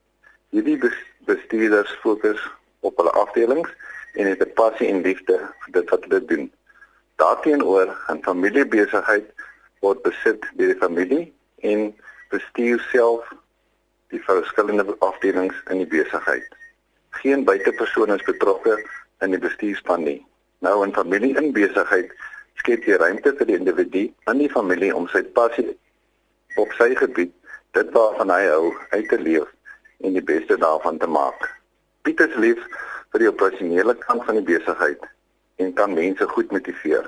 Hierdie 0.54 0.78
bestuurders 1.26 1.92
fokus 1.98 2.38
op 2.86 3.00
hulle 3.00 3.10
afdelings 3.18 3.70
en 4.14 4.28
het 4.30 4.42
'n 4.42 4.52
passie 4.54 4.88
en 4.88 5.00
liefde 5.02 5.36
vir 5.62 5.72
dit 5.76 5.88
wat 5.90 6.04
hulle 6.04 6.24
doen. 6.24 6.44
Daarteenoor 7.22 7.88
'n 8.12 8.22
familiebesigheid 8.22 9.26
word 9.80 10.02
besit 10.02 10.46
deur 10.56 10.70
die 10.72 10.82
familie 10.84 11.34
en 11.56 11.80
bestuur 12.28 12.78
self 12.92 13.32
die 14.08 14.22
verskillende 14.22 14.96
afdelings 14.98 15.56
in 15.70 15.78
die 15.82 15.90
besigheid. 15.96 16.46
Geen 17.10 17.44
buitepersoon 17.44 18.14
is 18.14 18.22
betrokke 18.22 18.78
in 19.20 19.30
die 19.30 19.42
bestuurspan 19.46 20.02
nie. 20.02 20.26
Nou 20.58 20.86
'n 20.86 20.94
familie 20.94 21.36
in 21.36 21.52
besigheid 21.52 22.14
skep 22.54 22.84
jy 22.84 22.94
ruimte 22.94 23.34
vir 23.36 23.46
die 23.46 23.58
individu 23.58 24.14
in 24.30 24.38
die 24.38 24.50
familie 24.50 24.94
om 24.94 25.08
sy 25.08 25.22
passie 25.22 25.78
op 26.56 26.72
sy 26.72 26.94
gebied, 26.94 27.34
dit 27.70 27.90
waarvan 27.90 28.30
hy 28.30 28.46
hou, 28.46 28.74
uit 28.90 29.08
te 29.08 29.18
leef 29.18 29.50
en 30.04 30.12
die 30.12 30.22
beste 30.22 30.58
daarvan 30.60 30.98
te 30.98 31.08
maak. 31.08 31.48
Piet 32.04 32.20
is 32.20 32.34
lief 32.36 32.60
vir 33.12 33.22
die 33.24 33.30
operasionele 33.30 33.94
kant 34.04 34.24
van 34.28 34.38
die 34.40 34.46
besigheid 34.48 35.04
en 35.62 35.72
kan 35.78 35.94
mense 35.96 36.26
goed 36.34 36.52
motiveer. 36.52 37.06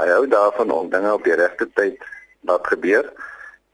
Hy 0.00 0.06
hou 0.12 0.24
daarvan 0.32 0.72
om 0.72 0.90
dinge 0.92 1.12
op 1.12 1.24
die 1.24 1.36
regte 1.36 1.68
tyd 1.78 2.00
laat 2.48 2.66
gebeur 2.72 3.08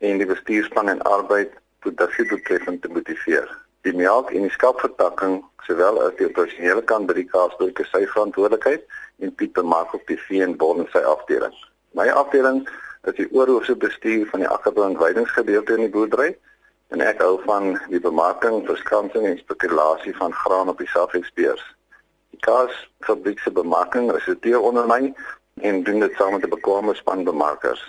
en 0.02 0.18
die 0.18 0.26
bestuurspan 0.26 0.90
en 0.90 1.02
arbeid 1.06 1.54
produksie 1.84 2.26
doeltreffend 2.30 2.82
te 2.82 2.90
motiveer. 2.90 3.48
Die 3.86 3.94
melk 3.94 4.30
en 4.30 4.46
die 4.46 4.54
skapvertakking, 4.54 5.40
sowel 5.66 6.00
as 6.02 6.14
die 6.18 6.28
operasionele 6.30 6.82
kant 6.86 7.08
by 7.10 7.18
die 7.18 7.28
kaasdorpe 7.30 7.86
sy 7.90 8.04
verantwoordelikheid 8.14 8.86
en 9.22 9.34
Piet 9.38 9.54
bemaak 9.58 9.94
op 9.94 10.06
die 10.10 10.18
vee 10.26 10.42
en 10.46 10.56
bol 10.58 10.80
in 10.82 10.88
sy 10.94 11.02
afdeling. 11.06 11.54
My 11.98 12.08
afdeling 12.10 12.64
is 13.06 13.18
die 13.18 13.28
oorhoofse 13.34 13.76
bestuur 13.78 14.26
van 14.30 14.42
die 14.42 14.50
akkerbou 14.50 14.88
en 14.88 14.98
weidingsgedeelte 14.98 15.78
in 15.78 15.86
die 15.86 15.94
boerdery 15.94 16.32
en 16.92 17.00
ek 17.00 17.22
hou 17.24 17.38
van 17.46 17.72
die 17.88 18.00
bemarking, 18.00 18.66
verskansing 18.68 19.24
en 19.26 19.38
spekulasie 19.40 20.12
van 20.16 20.32
graan 20.32 20.68
op 20.68 20.80
die 20.82 20.88
Safexbeurs. 20.92 21.62
Die 22.34 22.40
kaasfabriek 22.44 23.40
se 23.40 23.52
bemarking 23.52 24.10
resulteer 24.12 24.60
onder 24.60 24.86
my 24.86 25.14
en 25.64 25.82
doen 25.86 26.04
dit 26.04 26.18
saam 26.18 26.36
met 26.36 26.44
'n 26.44 26.52
bekwame 26.52 26.94
span 26.94 27.24
bemarkers. 27.24 27.82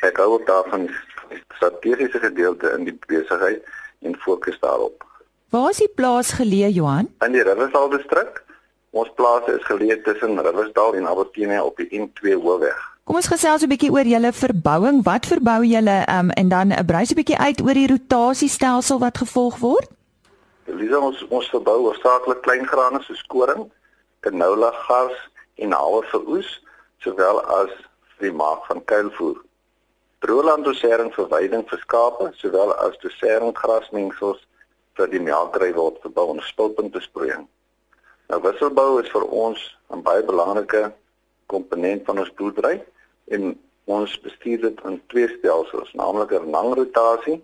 Ek 0.00 0.16
hou 0.16 0.32
ook 0.32 0.46
daarvan 0.46 0.86
die 0.86 1.42
strategiese 1.54 2.18
gedeelte 2.18 2.72
in 2.78 2.84
die 2.84 2.98
besigheid 3.06 3.64
en 4.00 4.16
fokus 4.16 4.58
daarop. 4.60 5.04
Waar 5.50 5.70
is 5.70 5.76
die 5.76 5.92
plaas 5.94 6.32
geleë, 6.32 6.72
Johan? 6.72 7.08
In 7.20 7.32
die 7.32 7.42
Riversdal 7.42 7.88
distrik. 7.88 8.44
Ons 8.90 9.12
plaas 9.14 9.46
is 9.46 9.64
geleë 9.64 10.02
tussen 10.02 10.40
Riversdal 10.40 10.94
en 10.94 11.06
Albertina 11.06 11.64
op 11.64 11.76
die 11.76 11.88
N2 12.00 12.32
hoofweg. 12.34 12.95
Kom 13.06 13.20
ons 13.20 13.28
gesels 13.30 13.62
'n 13.62 13.70
bietjie 13.70 13.92
oor 13.94 14.02
julle 14.02 14.32
verbouing. 14.34 14.96
Wat 15.06 15.26
verbou 15.30 15.62
julle 15.62 15.98
um, 16.10 16.30
en 16.30 16.48
dan 16.48 16.74
brys 16.86 17.12
'n 17.12 17.14
bietjie 17.14 17.38
uit 17.38 17.60
oor 17.62 17.78
die 17.78 17.86
rotasiestelsel 17.86 18.98
wat 18.98 19.18
gevolg 19.22 19.58
word? 19.62 19.88
Elisa 20.66 20.98
ons 20.98 21.22
ons 21.28 21.50
verbou 21.54 21.76
hoofsaaklik 21.86 22.40
klein 22.42 22.66
grane 22.66 22.98
soos 23.02 23.22
koring, 23.30 23.70
canola, 24.26 24.72
gars 24.88 25.14
en 25.54 25.72
haver 25.72 26.08
vir 26.10 26.22
oes, 26.34 26.48
sowel 26.98 27.38
as 27.58 27.70
die 28.18 28.32
maak 28.32 28.66
van 28.66 28.82
kuilvoer. 28.84 29.38
Droëland 30.26 30.64
dosering 30.64 31.14
vir 31.14 31.28
weiding 31.28 31.62
vir 31.70 31.78
skape, 31.78 32.32
sowel 32.34 32.74
as 32.74 32.98
dosering 33.06 33.54
grasmengsels 33.54 34.42
vir 34.98 35.06
die 35.06 35.22
melkry 35.22 35.70
word 35.78 36.02
verbou 36.02 36.26
onder 36.34 36.44
spulpunte 36.44 37.00
sproeiing. 37.00 37.46
Nou 38.28 38.42
wisselbou 38.42 38.98
is 38.98 39.08
vir 39.14 39.30
ons 39.30 39.76
'n 39.94 40.02
baie 40.02 40.22
belangrike 40.22 40.92
komponent 41.46 42.04
van 42.04 42.18
ons 42.18 42.34
boerdery 42.34 42.82
en 43.28 43.60
ons 43.84 44.20
bestuur 44.20 44.60
dit 44.60 44.80
in 44.84 44.96
twee 45.12 45.28
stelsels, 45.38 45.92
naamlik 45.92 46.32
'n 46.32 46.50
lang 46.50 46.74
rotasie 46.74 47.42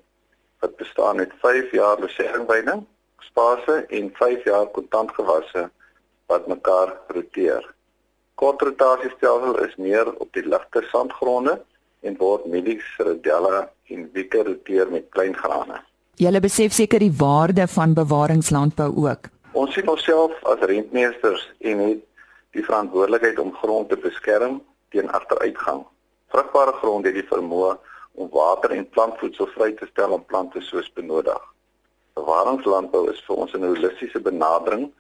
wat 0.61 0.77
bestaan 0.77 1.19
uit 1.19 1.33
5 1.41 1.71
jaar 1.71 1.99
beseringweiding, 1.99 2.87
spase 3.19 3.85
en 3.89 4.11
5 4.15 4.45
jaar 4.45 4.67
kontantgewasse 4.67 5.71
wat 6.27 6.47
mekaar 6.47 6.93
roteer. 7.09 7.75
Kort 8.35 8.63
rotasiestelsel 8.63 9.59
is 9.65 9.77
meer 9.77 10.15
op 10.19 10.33
die 10.33 10.47
ligte 10.47 10.83
sandgronde 10.91 11.61
en 12.01 12.17
word 12.17 12.47
mielies, 12.47 12.87
radella 12.99 13.71
en 13.89 14.11
wieke 14.13 14.43
roteer 14.43 14.91
met 14.91 15.09
klein 15.11 15.37
grane. 15.37 15.83
Julle 16.15 16.41
besef 16.41 16.73
seker 16.73 16.99
die 16.99 17.15
waarde 17.19 17.67
van 17.69 17.95
bewaringslandbou 17.95 18.91
ook. 19.07 19.29
Ons 19.53 19.75
sien 19.75 19.89
onsself 19.89 20.33
as 20.43 20.59
rentmeesters 20.59 21.45
en 21.61 21.79
het 21.79 22.03
die 22.53 22.65
verantwoordelikheid 22.65 23.39
om 23.39 23.55
grond 23.55 23.89
te 23.89 23.97
beskerm 23.97 24.61
teen 24.93 25.11
agteruitgang. 25.11 25.83
Vrugbare 26.33 26.73
grond 26.81 27.09
het 27.09 27.17
die 27.17 27.27
vermoë 27.29 27.73
om 28.21 28.29
water 28.33 28.75
en 28.77 28.89
plantvoedsel 28.95 29.49
vry 29.57 29.73
te 29.77 29.89
stel 29.91 30.13
om 30.17 30.25
plante 30.25 30.61
soos 30.61 30.93
benodig. 30.97 31.41
Bewaringslandbou 32.17 33.07
is 33.11 33.21
vir 33.27 33.37
ons 33.45 33.55
'n 33.57 33.65
holistiese 33.65 34.21
benadering 34.21 34.91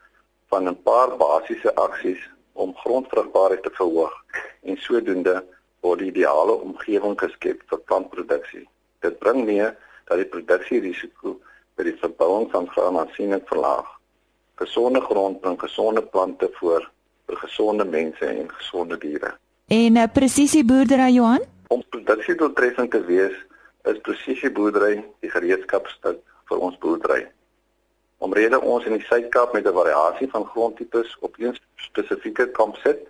van 0.50 0.68
'n 0.68 0.82
paar 0.88 1.16
basiese 1.16 1.74
aksies 1.74 2.22
om 2.52 2.76
grondvrugbaarheid 2.76 3.62
te 3.62 3.70
verhoog 3.70 4.14
en 4.62 4.76
sodoende 4.76 5.44
word 5.80 5.98
die 5.98 6.10
ideale 6.12 6.52
omgewing 6.52 7.16
geskep 7.20 7.62
vir 7.70 7.78
plantproduksie. 7.78 8.68
Dit 9.00 9.18
bring 9.18 9.44
mee 9.44 9.68
dat 10.08 10.16
die 10.20 10.28
produksierisiko 10.34 11.40
by 11.76 11.86
die 11.88 11.98
verbouing 12.02 12.50
van 12.50 12.68
graan 12.68 12.98
aansienlik 12.98 13.48
verlaag. 13.48 13.88
Gesonde 14.60 15.00
grond 15.00 15.40
bring 15.40 15.60
gesonde 15.60 16.02
plante 16.02 16.50
voor 16.58 16.90
vir 17.26 17.36
gesonde 17.36 17.84
mense 17.84 18.26
en 18.26 18.52
gesonde 18.52 18.98
diere. 18.98 19.32
En 19.66 19.96
uh, 19.96 20.02
presisieboerdery 20.12 21.12
Johan? 21.12 21.42
Om 21.66 21.82
produksie 21.88 22.34
doeltreffend 22.34 22.90
te 22.90 23.04
wees, 23.04 23.36
is 23.82 24.00
presisieboerdery 24.00 25.04
die 25.20 25.30
gereedskapstuk 25.30 26.20
vir 26.50 26.58
ons 26.58 26.78
boerdery. 26.78 27.26
Omrede 28.22 28.60
ons 28.60 28.84
in 28.86 28.94
die 28.98 29.06
Suid-Kaap 29.06 29.52
met 29.52 29.66
'n 29.66 29.74
variasie 29.74 30.28
van 30.30 30.44
grondtipes 30.46 31.16
op 31.20 31.34
een 31.38 31.56
spesifieke 31.76 32.50
kamp 32.50 32.76
sit, 32.76 33.06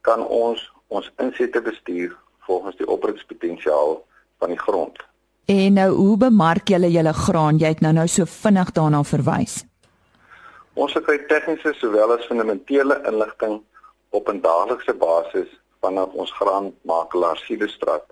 kan 0.00 0.26
ons 0.26 0.72
ons 0.88 1.12
insette 1.16 1.60
bestuur 1.62 2.16
volgens 2.38 2.76
die 2.76 2.88
opbrengspotensiaal 2.88 4.04
van 4.38 4.48
die 4.48 4.58
grond. 4.58 4.98
En 5.44 5.72
nou 5.72 5.90
hoe 5.90 6.16
bemark 6.16 6.68
julle 6.68 6.90
julle 6.90 7.12
graan? 7.12 7.58
Jy 7.58 7.68
het 7.68 7.80
nou 7.80 7.92
nou 7.92 8.06
so 8.08 8.24
vinnig 8.24 8.72
daarna 8.72 9.02
verwys. 9.02 9.64
Ons 10.74 10.92
kry 10.92 11.18
tegniese 11.26 11.72
sowel 11.74 12.12
as 12.12 12.26
fundamentele 12.26 13.02
inligting 13.06 13.62
op 14.10 14.28
'n 14.28 14.40
daaglikse 14.40 14.94
basis 14.94 15.59
vanaf 15.80 16.12
ons 16.12 16.32
graanmakelaar 16.32 17.36
Sielestraat. 17.36 18.04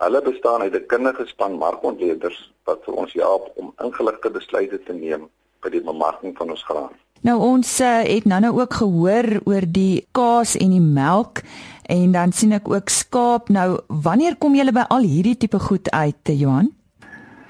Hulle 0.00 0.22
bestaan 0.22 0.60
uit 0.60 0.74
'n 0.74 0.86
kundige 0.86 1.26
span 1.26 1.58
markontleeders 1.58 2.52
wat 2.64 2.78
vir 2.84 2.94
ons 2.94 3.12
help 3.12 3.52
om 3.54 3.74
ingeligte 3.84 4.30
besluite 4.30 4.82
te 4.82 4.92
neem 4.92 5.28
by 5.60 5.68
die 5.68 5.82
bemarking 5.82 6.36
van 6.36 6.50
ons 6.50 6.64
graan. 6.64 6.94
Nou 7.20 7.36
ons 7.38 7.80
uh, 7.80 8.00
het 8.00 8.24
nou-nou 8.24 8.60
ook 8.60 8.74
gehoor 8.80 9.40
oor 9.44 9.64
die 9.68 10.06
kaas 10.16 10.56
en 10.56 10.70
die 10.70 10.80
melk 10.80 11.42
en 11.82 12.12
dan 12.12 12.32
sien 12.32 12.52
ek 12.56 12.68
ook 12.68 12.88
skaap. 12.88 13.48
Nou 13.48 13.80
wanneer 13.86 14.38
kom 14.40 14.54
julle 14.54 14.72
by 14.72 14.86
al 14.88 15.04
hierdie 15.04 15.36
tipe 15.36 15.58
goed 15.58 15.90
uit, 15.90 16.16
Johan? 16.24 16.70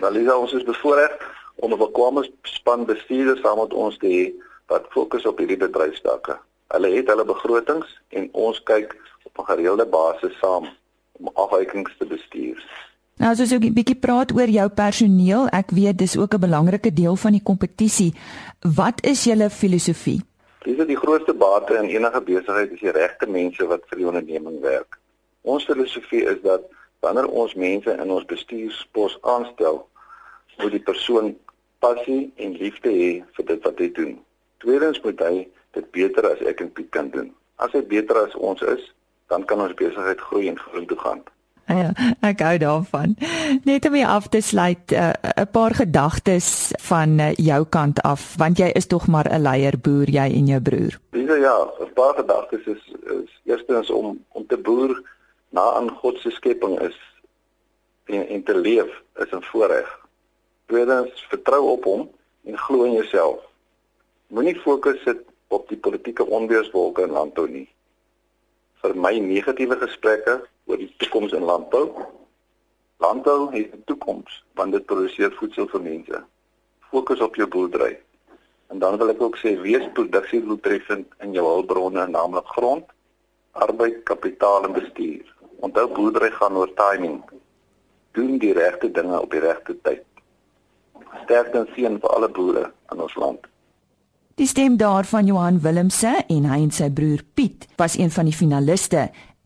Nou 0.01 0.13
Lisa, 0.13 0.35
ons 0.37 0.53
is 0.53 0.67
bevoorreg 0.67 1.15
om 1.57 1.73
'n 1.73 1.79
bekwame 1.79 2.27
span 2.43 2.85
bestuurders 2.85 3.41
saam 3.41 3.59
met 3.59 3.75
ons 3.75 3.97
te 3.99 4.07
hê 4.07 4.25
wat 4.67 4.87
fokus 4.91 5.27
op 5.27 5.39
hierdie 5.39 5.61
bedryfstakke. 5.61 6.39
Hulle 6.75 6.91
het 6.97 7.09
hulle 7.09 7.25
begrotings 7.25 8.01
en 8.09 8.29
ons 8.33 8.63
kyk 8.63 8.97
op 9.41 9.49
'n 9.49 9.53
gereelde 9.53 9.87
basis 9.87 10.39
saam 10.39 10.69
om 11.13 11.31
afwykings 11.35 11.97
te 11.99 12.07
bestuur. 12.07 12.59
Nou 13.17 13.31
as 13.31 13.41
ons 13.41 13.53
'n 13.53 13.73
bietjie 13.73 14.01
praat 14.01 14.33
oor 14.33 14.49
jou 14.49 14.69
personeel, 14.69 15.49
ek 15.49 15.71
weet 15.71 15.99
dis 15.99 16.17
ook 16.17 16.35
'n 16.35 16.41
belangrike 16.41 16.93
deel 16.93 17.17
van 17.17 17.33
die 17.33 17.43
kompetisie. 17.43 18.15
Wat 18.61 19.05
is 19.05 19.25
julle 19.25 19.51
filosofie? 19.51 20.21
Dis 20.65 20.87
die 20.87 20.97
grootste 20.97 21.35
bate 21.35 21.75
in 21.75 21.89
enige 21.89 22.21
besigheid 22.21 22.73
is 22.73 22.81
die 22.81 22.91
regte 22.91 23.27
mense 23.27 23.67
wat 23.67 23.83
vir 23.89 23.99
die 23.99 24.07
onderneming 24.07 24.61
werk. 24.61 24.99
Ons 25.43 25.65
filosofie 25.65 26.25
is 26.25 26.41
dat 26.43 26.61
wanneer 27.01 27.27
ons 27.27 27.55
mense 27.55 27.91
in 27.91 28.11
ons 28.11 28.25
bestuurspos 28.25 29.19
aanstel, 29.23 29.89
moet 30.59 30.71
die 30.71 30.83
persoon 30.83 31.37
passie 31.79 32.33
en 32.37 32.53
liefde 32.53 32.91
hê 32.91 33.25
vir 33.33 33.45
dit 33.47 33.65
wat 33.65 33.79
hy 33.79 33.93
doen. 33.93 34.19
Tweedens 34.59 35.01
moet 35.03 35.21
hy 35.21 35.49
dit 35.73 35.91
beter 35.91 36.31
as 36.31 36.41
ek 36.41 36.61
en 36.61 36.73
Piet 36.73 36.91
kan 36.91 37.11
doen. 37.11 37.35
As 37.57 37.73
hy 37.73 37.83
beter 37.83 38.17
as 38.17 38.35
ons 38.35 38.63
is, 38.63 38.93
dan 39.31 39.45
kan 39.45 39.61
ons 39.63 39.75
besigheid 39.79 40.21
groei 40.21 40.49
en 40.51 40.59
vorentoe 40.59 40.99
gaan. 40.99 41.23
Ja, 41.71 41.93
ek 42.27 42.41
hou 42.43 42.57
daarvan. 42.59 43.15
Net 43.69 43.87
om 43.87 43.95
af 44.03 44.27
te 44.29 44.41
sluit, 44.43 44.93
eh, 44.93 45.11
'n 45.11 45.41
uh, 45.41 45.47
paar 45.53 45.75
gedagtes 45.75 46.73
van 46.79 47.19
uh, 47.19 47.35
jou 47.35 47.65
kant 47.65 48.03
af, 48.03 48.35
want 48.37 48.59
jy 48.59 48.71
is 48.75 48.87
tog 48.87 49.07
maar 49.07 49.31
'n 49.31 49.43
leier 49.43 49.79
boer, 49.79 50.11
jy 50.11 50.27
en 50.39 50.47
jou 50.47 50.61
broer. 50.61 50.99
Dis 51.11 51.39
ja, 51.39 51.57
'n 51.81 51.93
paar 51.95 52.15
gedagtes 52.15 52.65
is, 52.67 52.83
is 53.07 53.41
eerstens 53.45 53.91
om 53.91 54.25
om 54.29 54.47
te 54.47 54.59
boer 54.59 55.03
na 55.49 55.61
aan 55.79 55.91
God 55.91 56.19
se 56.19 56.31
skepping 56.31 56.81
is 56.81 56.99
en, 58.05 58.29
en 58.29 58.43
te 58.43 58.59
leef 58.59 58.91
is 59.17 59.31
'n 59.31 59.43
voorreg. 59.43 59.99
Tweedens, 60.67 61.27
vertrou 61.29 61.71
op 61.71 61.85
hom 61.85 62.11
en 62.45 62.59
glo 62.59 62.83
in 62.83 62.93
jouself. 62.93 63.39
Moenie 64.27 64.61
fokus 64.61 65.03
sit 65.03 65.23
op 65.49 65.69
die 65.69 65.79
politieke 65.79 66.27
onweerswolke 66.27 67.03
in 67.03 67.11
landbou 67.11 67.49
nie. 67.49 67.69
Vir 68.81 68.95
my 68.97 69.13
negatiewe 69.21 69.77
gesprekke 69.77 70.39
oor 70.71 70.79
die 70.81 70.89
toekoms 71.03 71.35
in 71.37 71.45
landbou. 71.45 71.91
Landbou 73.05 73.51
het 73.53 73.75
'n 73.77 73.83
toekoms 73.85 74.45
want 74.57 74.73
dit 74.73 74.87
produseer 74.87 75.33
voedsel 75.33 75.69
vir 75.69 75.83
mense. 75.83 76.23
Fokus 76.91 77.21
op 77.21 77.35
jou 77.37 77.49
boerdery. 77.49 77.99
En 78.71 78.79
dan 78.79 78.97
wil 78.97 79.11
ek 79.11 79.23
ook 79.23 79.37
sê 79.37 79.61
wees 79.61 79.85
produksiedoeltreffend 79.93 81.07
in 81.19 81.33
jou 81.33 81.47
hulpbronne, 81.47 82.07
naamlik 82.07 82.47
grond, 82.47 82.85
arbeid, 83.53 84.03
kapitaal 84.03 84.65
en 84.65 84.73
bestuur. 84.73 85.35
Onthou 85.61 85.87
boerdery 85.89 86.31
gaan 86.31 86.57
oor 86.57 86.75
timing. 86.75 87.23
Doen 88.13 88.39
die 88.39 88.53
regte 88.53 88.91
dinge 88.91 89.21
op 89.21 89.31
die 89.31 89.41
regte 89.41 89.77
tyd. 89.83 90.05
Sterkte 91.25 91.59
en 91.59 91.69
seën 91.75 92.01
vir 92.01 92.11
alle 92.11 92.29
boere 92.29 92.73
in 92.93 93.01
ons 93.01 93.15
land. 93.15 93.47
Die 94.41 94.49
stem 94.49 94.79
daarvan 94.81 95.27
Johan 95.29 95.59
Willemse 95.61 96.15
en 96.33 96.47
hy 96.49 96.63
en 96.65 96.71
sy 96.73 96.87
broer 96.97 97.21
Piet 97.37 97.67
was 97.77 97.99
een 97.99 98.09
van 98.09 98.25
die 98.25 98.33
finaliste 98.33 99.03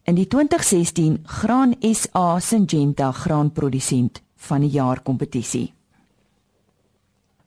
in 0.06 0.14
die 0.14 0.28
2016 0.30 1.16
Graan 1.40 1.72
SA 1.82 2.38
Syngenta 2.38 3.08
graanprodusent 3.10 4.20
van 4.46 4.62
die 4.62 4.70
jaar 4.70 5.02
kompetisie. 5.02 5.72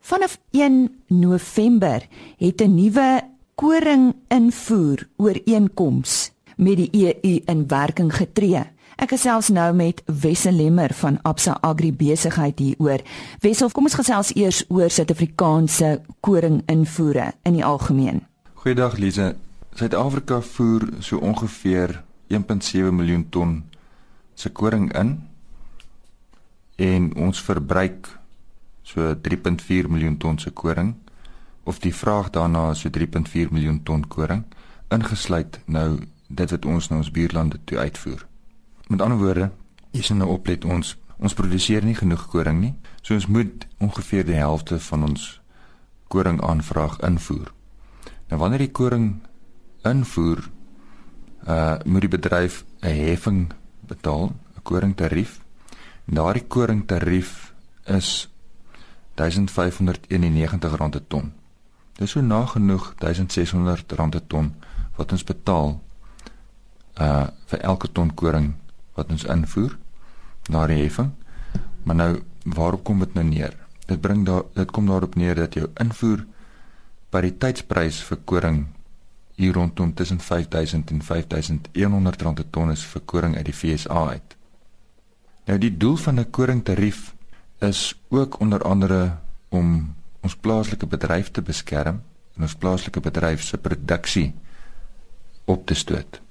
Vanaf 0.03 0.35
1 0.51 0.81
November 1.07 2.03
het 2.35 2.61
'n 2.61 2.75
nuwe 2.75 3.23
koring 3.55 4.15
invoer 4.27 5.07
ooreenkoms 5.15 6.31
met 6.57 6.77
die 6.77 6.89
EU 6.91 7.39
in 7.45 7.67
werking 7.67 8.15
getree. 8.15 8.63
Ek 8.97 9.11
gesels 9.13 9.51
nou 9.53 9.67
met 9.77 9.99
Wessel 10.09 10.55
Lemmer 10.57 10.89
van 10.97 11.19
Absa 11.21 11.59
Agri 11.61 11.91
Besigheid 11.93 12.57
hieroor. 12.57 13.03
Wessel, 13.43 13.69
kom 13.69 13.85
ons 13.85 13.93
gesels 13.93 14.31
eers 14.33 14.63
oor 14.73 14.89
Suid-Afrikaanse 14.89 15.91
koring 16.25 16.63
invoere 16.65 17.27
in 17.45 17.59
die 17.59 17.65
algemeen. 17.65 18.23
Goeiedag 18.63 18.95
Lize. 18.97 19.35
Suid-Afrika 19.77 20.39
voer 20.41 20.87
so 21.05 21.21
ongeveer 21.21 21.93
1.7 22.33 22.89
miljoen 22.89 23.27
ton 23.29 23.51
se 24.33 24.49
koring 24.49 24.89
in 24.97 25.11
en 26.81 27.05
ons 27.27 27.41
verbruik 27.45 28.09
so 28.81 29.13
3.4 29.13 29.91
miljoen 29.93 30.17
ton 30.17 30.39
se 30.41 30.49
koring 30.49 30.95
of 31.69 31.77
die 31.85 31.93
vraag 31.93 32.31
daarna 32.33 32.71
is 32.71 32.81
so 32.81 32.89
3.4 32.97 33.53
miljoen 33.53 33.77
ton 33.83 34.07
koring 34.07 34.41
ingesluit 34.89 35.61
nou 35.65 35.99
dit 36.27 36.55
wat 36.57 36.65
ons 36.65 36.89
na 36.89 36.97
ons 37.03 37.13
buurlande 37.13 37.61
toe 37.69 37.77
uitvoer. 37.77 38.25
Met 38.87 39.01
ander 39.01 39.17
woorde, 39.17 39.51
is 39.91 40.09
nou 40.09 40.29
oplet 40.31 40.65
ons 40.65 40.95
ons 41.17 41.33
produseer 41.33 41.81
nie 41.81 41.95
genoeg 41.97 42.27
koring 42.29 42.59
nie. 42.61 42.73
So 43.01 43.15
ons 43.17 43.25
moet 43.25 43.65
ongeveer 43.81 44.25
die 44.27 44.37
helfte 44.37 44.77
van 44.79 45.03
ons 45.07 45.39
koring 46.13 46.37
aanvraag 46.45 46.99
invoer. 47.07 47.49
Nou 48.29 48.39
wanneer 48.39 48.67
die 48.67 48.71
koring 48.71 49.07
invoer, 49.87 50.43
uh 51.47 51.77
moet 51.85 52.05
die 52.05 52.13
bedryf 52.15 52.63
'n 52.81 52.93
heffing 53.01 53.51
betaal, 53.87 54.31
'n 54.55 54.61
koringtarief. 54.63 55.41
Daardie 56.05 56.47
koringtarief 56.47 57.53
is 57.85 58.29
R1591 59.15 60.59
per 60.59 61.07
ton. 61.07 61.33
Dis 61.95 62.11
so 62.11 62.21
nagenoeg 62.21 62.93
R1600 62.99 63.85
per 63.85 64.27
ton 64.27 64.55
wat 64.95 65.11
ons 65.11 65.23
betaal 65.23 65.81
uh 67.01 67.27
vir 67.45 67.59
elke 67.59 67.91
ton 67.91 68.13
koring 68.13 68.53
wat 68.97 69.11
ons 69.13 69.25
invoer 69.29 69.77
na 70.49 70.65
die 70.67 70.81
heffing. 70.81 71.13
Maar 71.83 71.95
nou 71.95 72.11
waarop 72.57 72.83
kom 72.87 72.99
dit 73.03 73.13
nou 73.13 73.25
neer? 73.27 73.53
Dit 73.87 74.01
bring 74.01 74.25
daar 74.27 74.43
dit 74.55 74.71
kom 74.71 74.87
daarop 74.87 75.15
neer 75.15 75.35
dat 75.35 75.55
jou 75.55 75.69
invoer 75.83 76.25
pariteitsprys 77.13 78.01
vir 78.09 78.19
koring 78.25 78.65
hier 79.37 79.53
rondom 79.53 79.93
tussen 79.93 80.19
5000 80.19 80.91
en 80.91 81.01
5100 81.01 82.21
rand 82.21 82.41
per 82.41 82.49
ton 82.49 82.71
is 82.73 82.83
vir 82.85 83.03
koring 83.05 83.37
uit 83.37 83.45
die 83.45 83.53
FSA 83.53 84.07
uit. 84.09 84.35
Nou 85.47 85.57
die 85.61 85.71
doel 85.77 85.95
van 85.95 86.19
'n 86.19 86.31
koringtarief 86.31 87.13
is 87.61 87.95
ook 88.09 88.39
onder 88.39 88.61
andere 88.63 89.17
om 89.49 89.95
ons 90.21 90.35
plaaslike 90.35 90.87
bedryf 90.87 91.31
te 91.31 91.41
beskerm 91.41 92.01
en 92.35 92.41
ons 92.41 92.55
plaaslike 92.55 92.99
bedryf 92.99 93.41
se 93.43 93.57
produksie 93.57 94.33
op 95.45 95.65
te 95.65 95.73
stoot. 95.73 96.21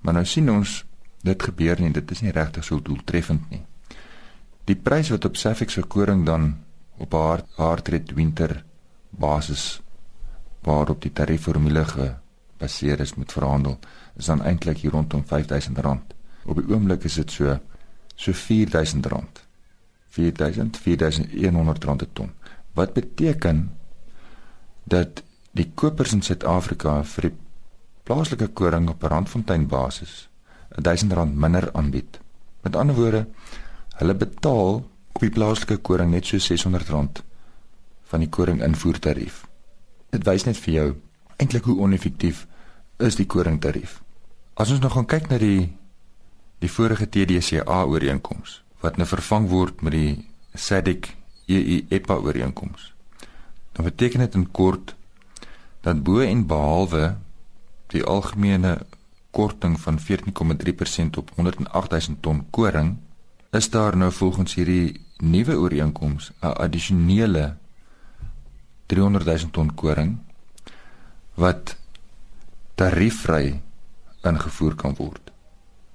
Maar 0.00 0.14
nou 0.14 0.24
sien 0.24 0.50
ons 0.50 0.84
dit 1.24 1.42
gebeur 1.42 1.80
nie, 1.80 1.92
dit 1.92 2.10
is 2.10 2.20
nie 2.24 2.32
regtig 2.36 2.66
so 2.66 2.82
doeltreffend 2.84 3.48
nie. 3.50 3.62
Die 4.68 4.76
prys 4.76 5.10
wat 5.12 5.24
op 5.28 5.36
Safex 5.36 5.76
se 5.76 5.82
koring 5.82 6.24
dan 6.28 6.52
op 7.00 7.12
haar 7.12 7.44
hardred 7.56 8.12
winter 8.16 8.62
basis 9.10 9.80
waarop 10.64 11.02
die 11.04 11.12
tariefformule 11.12 11.84
gebaseer 11.84 13.00
is 13.00 13.14
met 13.14 13.32
verhandel, 13.32 13.78
is 14.16 14.30
dan 14.30 14.42
eintlik 14.42 14.80
hier 14.80 14.94
rondom 14.96 15.24
R5000. 15.24 16.14
Op 16.44 16.60
die 16.60 16.68
oomblik 16.72 17.04
is 17.04 17.18
dit 17.20 17.30
so 17.30 17.58
so 18.16 18.32
R4000. 18.32 19.42
4000 20.14 20.76
4100 20.78 21.84
rand 21.84 21.98
per 21.98 22.12
ton. 22.12 22.30
Wat 22.72 22.92
beteken 22.92 23.76
dat 24.84 25.22
die 25.52 25.70
kopers 25.74 26.12
in 26.12 26.22
Suid-Afrika 26.22 27.02
vir 27.04 27.28
die 27.28 27.36
plaaslike 28.04 28.48
koring 28.52 28.88
op 28.88 29.02
Randfontein 29.02 29.66
basis 29.66 30.28
R1000 30.70 31.34
minder 31.34 31.68
aanbied. 31.72 32.20
Met 32.62 32.76
ander 32.76 32.96
woorde, 32.96 33.26
hulle 34.00 34.14
betaal 34.14 34.82
op 35.12 35.20
die 35.20 35.30
plaaslike 35.30 35.76
koring 35.76 36.10
net 36.10 36.26
so 36.26 36.36
R600 36.36 37.22
van 38.10 38.20
die 38.20 38.28
koring 38.28 38.62
invoertarief. 38.62 39.44
Dit 40.10 40.26
wys 40.26 40.44
net 40.44 40.58
vir 40.58 40.74
jou 40.74 40.88
eintlik 41.36 41.64
hoe 41.68 41.78
oneffektief 41.82 42.46
is 43.02 43.16
die 43.18 43.26
koringtarief. 43.26 44.00
As 44.54 44.70
ons 44.70 44.82
nou 44.82 44.90
gaan 44.92 45.08
kyk 45.10 45.30
na 45.30 45.38
die 45.42 45.72
die 46.62 46.70
vorige 46.70 47.08
TDCA 47.10 47.82
ooreenkoms 47.84 48.62
wat 48.80 48.96
nou 48.96 49.06
vervang 49.08 49.48
word 49.50 49.82
met 49.84 49.92
die 49.96 50.12
SADC 50.54 51.10
EU 51.48 51.78
EPA 51.92 52.16
ooreenkoms. 52.22 52.92
Dan 53.72 53.84
beteken 53.84 54.22
dit 54.24 54.34
in 54.34 54.50
kort 54.50 54.94
dat 55.84 56.02
bo 56.02 56.20
en 56.24 56.46
behalwe 56.46 57.16
die 57.92 58.04
algemene 58.04 58.78
korting 59.34 59.74
van 59.80 59.98
14,3% 59.98 61.18
op 61.18 61.32
108000 61.36 62.22
ton 62.22 62.44
koring, 62.54 62.94
is 63.50 63.70
daar 63.70 63.96
nou 63.96 64.12
volgens 64.12 64.54
hierdie 64.54 65.00
nuwe 65.18 65.58
ooreenkoms 65.58 66.30
'n 66.40 66.54
addisionele 66.64 67.56
300000 68.86 69.52
ton 69.52 69.74
koring 69.74 70.18
wat 71.34 71.76
tariefvry 72.74 73.60
ingevoer 74.22 74.74
kan 74.74 74.94
word. 74.94 75.32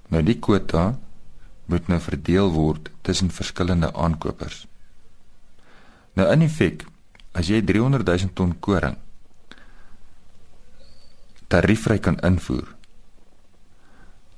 Nou 0.08 0.22
die 0.22 0.38
kwota 0.38 0.98
moet 1.64 1.88
nou 1.88 2.00
verdeel 2.00 2.50
word 2.50 2.90
tussen 3.00 3.30
verskillende 3.30 3.92
aankopers. 3.94 4.66
Nou 6.12 6.32
in 6.32 6.42
effek, 6.42 6.84
as 7.32 7.46
jy 7.46 7.62
300 7.62 8.06
000 8.06 8.34
ton 8.34 8.58
koring 8.58 8.96
tariefvry 11.50 11.98
kan 11.98 12.18
invoer, 12.26 12.68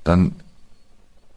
dan 0.03 0.33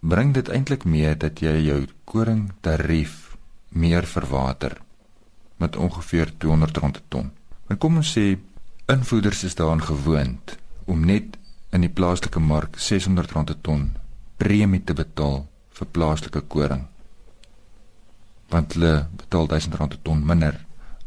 bring 0.01 0.35
dit 0.35 0.49
eintlik 0.49 0.85
mee 0.85 1.15
dat 1.17 1.41
jy 1.43 1.55
jou 1.67 1.81
koring 2.05 2.51
tarief 2.61 3.37
meer 3.69 4.07
verwater 4.07 4.77
met 5.57 5.77
ongeveer 5.77 6.33
200 6.39 6.77
rand 6.77 6.93
per 6.93 7.03
ton. 7.09 7.31
Maar 7.67 7.79
kom 7.79 7.97
ons 7.97 8.13
sê 8.13 8.37
invoerders 8.93 9.45
is 9.45 9.57
daaraan 9.59 9.83
gewoond 9.83 10.57
om 10.85 11.07
net 11.07 11.39
in 11.75 11.83
die 11.83 11.93
plaaslike 11.93 12.41
mark 12.41 12.79
600 12.79 13.33
rand 13.35 13.51
per 13.51 13.61
ton 13.69 13.89
premie 14.37 14.85
te 14.85 14.95
betaal 14.95 15.47
vir 15.79 15.91
plaaslike 15.93 16.45
koring. 16.53 16.87
Want 18.53 18.77
hulle 18.77 19.07
betaal 19.17 19.51
1000 19.51 19.75
rand 19.81 19.95
per 19.95 20.03
ton 20.03 20.23
minder 20.27 20.61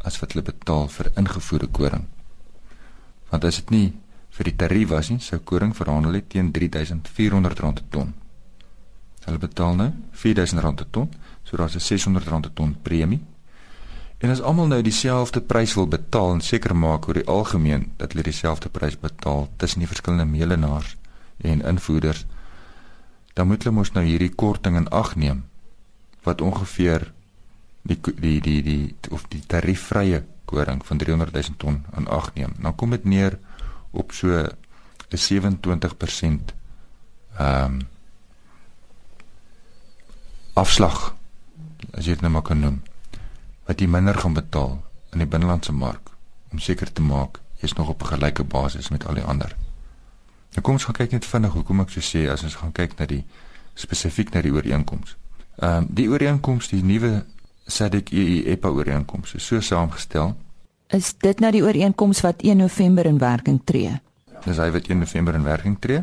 as 0.04 0.20
wat 0.20 0.34
hulle 0.34 0.46
betaal 0.46 0.88
vir 0.92 1.12
ingevoerde 1.16 1.70
koring. 1.80 2.06
Want 3.30 3.46
as 3.46 3.62
dit 3.62 3.70
nie 3.76 3.88
vir 4.30 4.50
die 4.50 4.56
tarief 4.56 4.90
was 4.90 5.10
nie, 5.10 5.20
sou 5.20 5.40
koring 5.40 5.76
verhandel 5.76 6.14
het 6.20 6.30
teen 6.30 6.52
3400 6.52 7.60
rand 7.60 7.82
per 7.82 7.90
ton. 7.90 8.14
Hulle 9.26 9.38
betaal 9.38 9.76
nou 9.76 9.90
4000 10.12 10.62
rand 10.64 10.76
per 10.76 10.88
ton, 10.90 11.10
so 11.44 11.58
daar's 11.58 11.76
'n 11.76 11.80
600 11.80 12.28
rand 12.28 12.42
per 12.42 12.54
ton 12.54 12.76
premie. 12.82 13.22
En 14.20 14.30
as 14.30 14.42
almal 14.42 14.68
nou 14.68 14.82
dieselfde 14.82 15.42
prys 15.42 15.74
wil 15.74 15.88
betaal 15.88 16.34
en 16.34 16.42
seker 16.42 16.76
maak 16.76 17.08
oor 17.08 17.14
die 17.14 17.28
algemeen 17.28 17.92
dat 17.98 18.12
hulle 18.12 18.24
dieselfde 18.24 18.70
prys 18.70 19.00
betaal 19.00 19.48
tussen 19.58 19.80
die 19.80 19.88
verskillende 19.88 20.26
meelenaars 20.26 20.98
en 21.38 21.62
invoerders, 21.62 22.26
dan 23.34 23.48
moet 23.48 23.64
hulle 23.64 23.76
mos 23.76 23.92
nou 23.92 24.04
hierdie 24.04 24.36
korting 24.36 24.76
in 24.76 24.90
ag 24.90 25.16
neem 25.16 25.46
wat 26.28 26.42
ongeveer 26.42 27.14
die 27.88 28.00
die 28.16 28.42
die 28.42 28.62
die 28.64 28.96
of 29.10 29.24
die 29.32 29.42
tariefvrye 29.48 30.24
koring 30.46 30.86
van 30.86 30.98
300 30.98 31.34
000 31.34 31.58
ton 31.58 31.86
in 31.98 32.08
ag 32.08 32.34
neem. 32.34 32.54
Dan 32.60 32.76
kom 32.76 32.90
dit 32.90 33.06
neer 33.06 33.38
op 33.92 34.12
so 34.12 34.28
'n 34.28 35.18
27% 35.18 36.54
ehm 37.38 37.64
um, 37.66 37.88
afslag 40.54 41.16
as 41.92 42.06
jy 42.06 42.12
dit 42.14 42.22
nou 42.22 42.32
maar 42.32 42.42
kan 42.42 42.60
noem 42.60 42.82
wat 43.66 43.80
jy 43.80 43.88
minder 43.88 44.18
gaan 44.18 44.34
betaal 44.34 44.84
in 45.14 45.18
die 45.24 45.28
binnelandse 45.28 45.72
mark 45.72 46.10
om 46.52 46.60
seker 46.60 46.92
te 46.94 47.02
maak 47.02 47.40
jy's 47.62 47.74
nog 47.74 47.90
op 47.90 48.02
'n 48.02 48.06
gelyke 48.06 48.44
basis 48.44 48.90
met 48.90 49.06
al 49.06 49.14
die 49.14 49.24
ander. 49.24 49.56
Nou 50.50 50.62
kom 50.62 50.74
ons 50.74 50.84
gaan 50.84 50.94
kyk 50.94 51.12
net 51.12 51.26
vinnig 51.26 51.54
hoekom 51.54 51.80
ek 51.80 51.90
so 51.90 52.00
sê 52.00 52.30
as 52.30 52.44
ons 52.44 52.56
gaan 52.56 52.72
kyk 52.72 52.98
na 52.98 53.06
die 53.06 53.26
spesifiek 53.74 54.34
na 54.34 54.42
die 54.42 54.52
ooreenkoms. 54.52 55.16
Ehm 55.56 55.78
um, 55.78 55.88
die 55.90 56.10
ooreenkoms, 56.10 56.68
die 56.68 56.84
nuwe 56.84 57.26
SADC 57.68 58.12
EPA 58.46 58.70
ooreenkoms 58.70 59.34
is 59.34 59.46
so 59.46 59.62
saamgestel. 59.62 60.38
Is 60.90 61.12
dit 61.22 61.38
nou 61.38 61.52
die 61.54 61.62
ooreenkoms 61.62 62.24
wat 62.26 62.42
1 62.42 62.58
November 62.58 63.06
in 63.06 63.20
werking 63.22 63.60
tree? 63.62 63.92
Dis 64.42 64.58
hy 64.58 64.72
wat 64.74 64.88
1 64.90 64.98
November 64.98 65.36
in 65.38 65.44
werking 65.46 65.76
tree. 65.78 66.02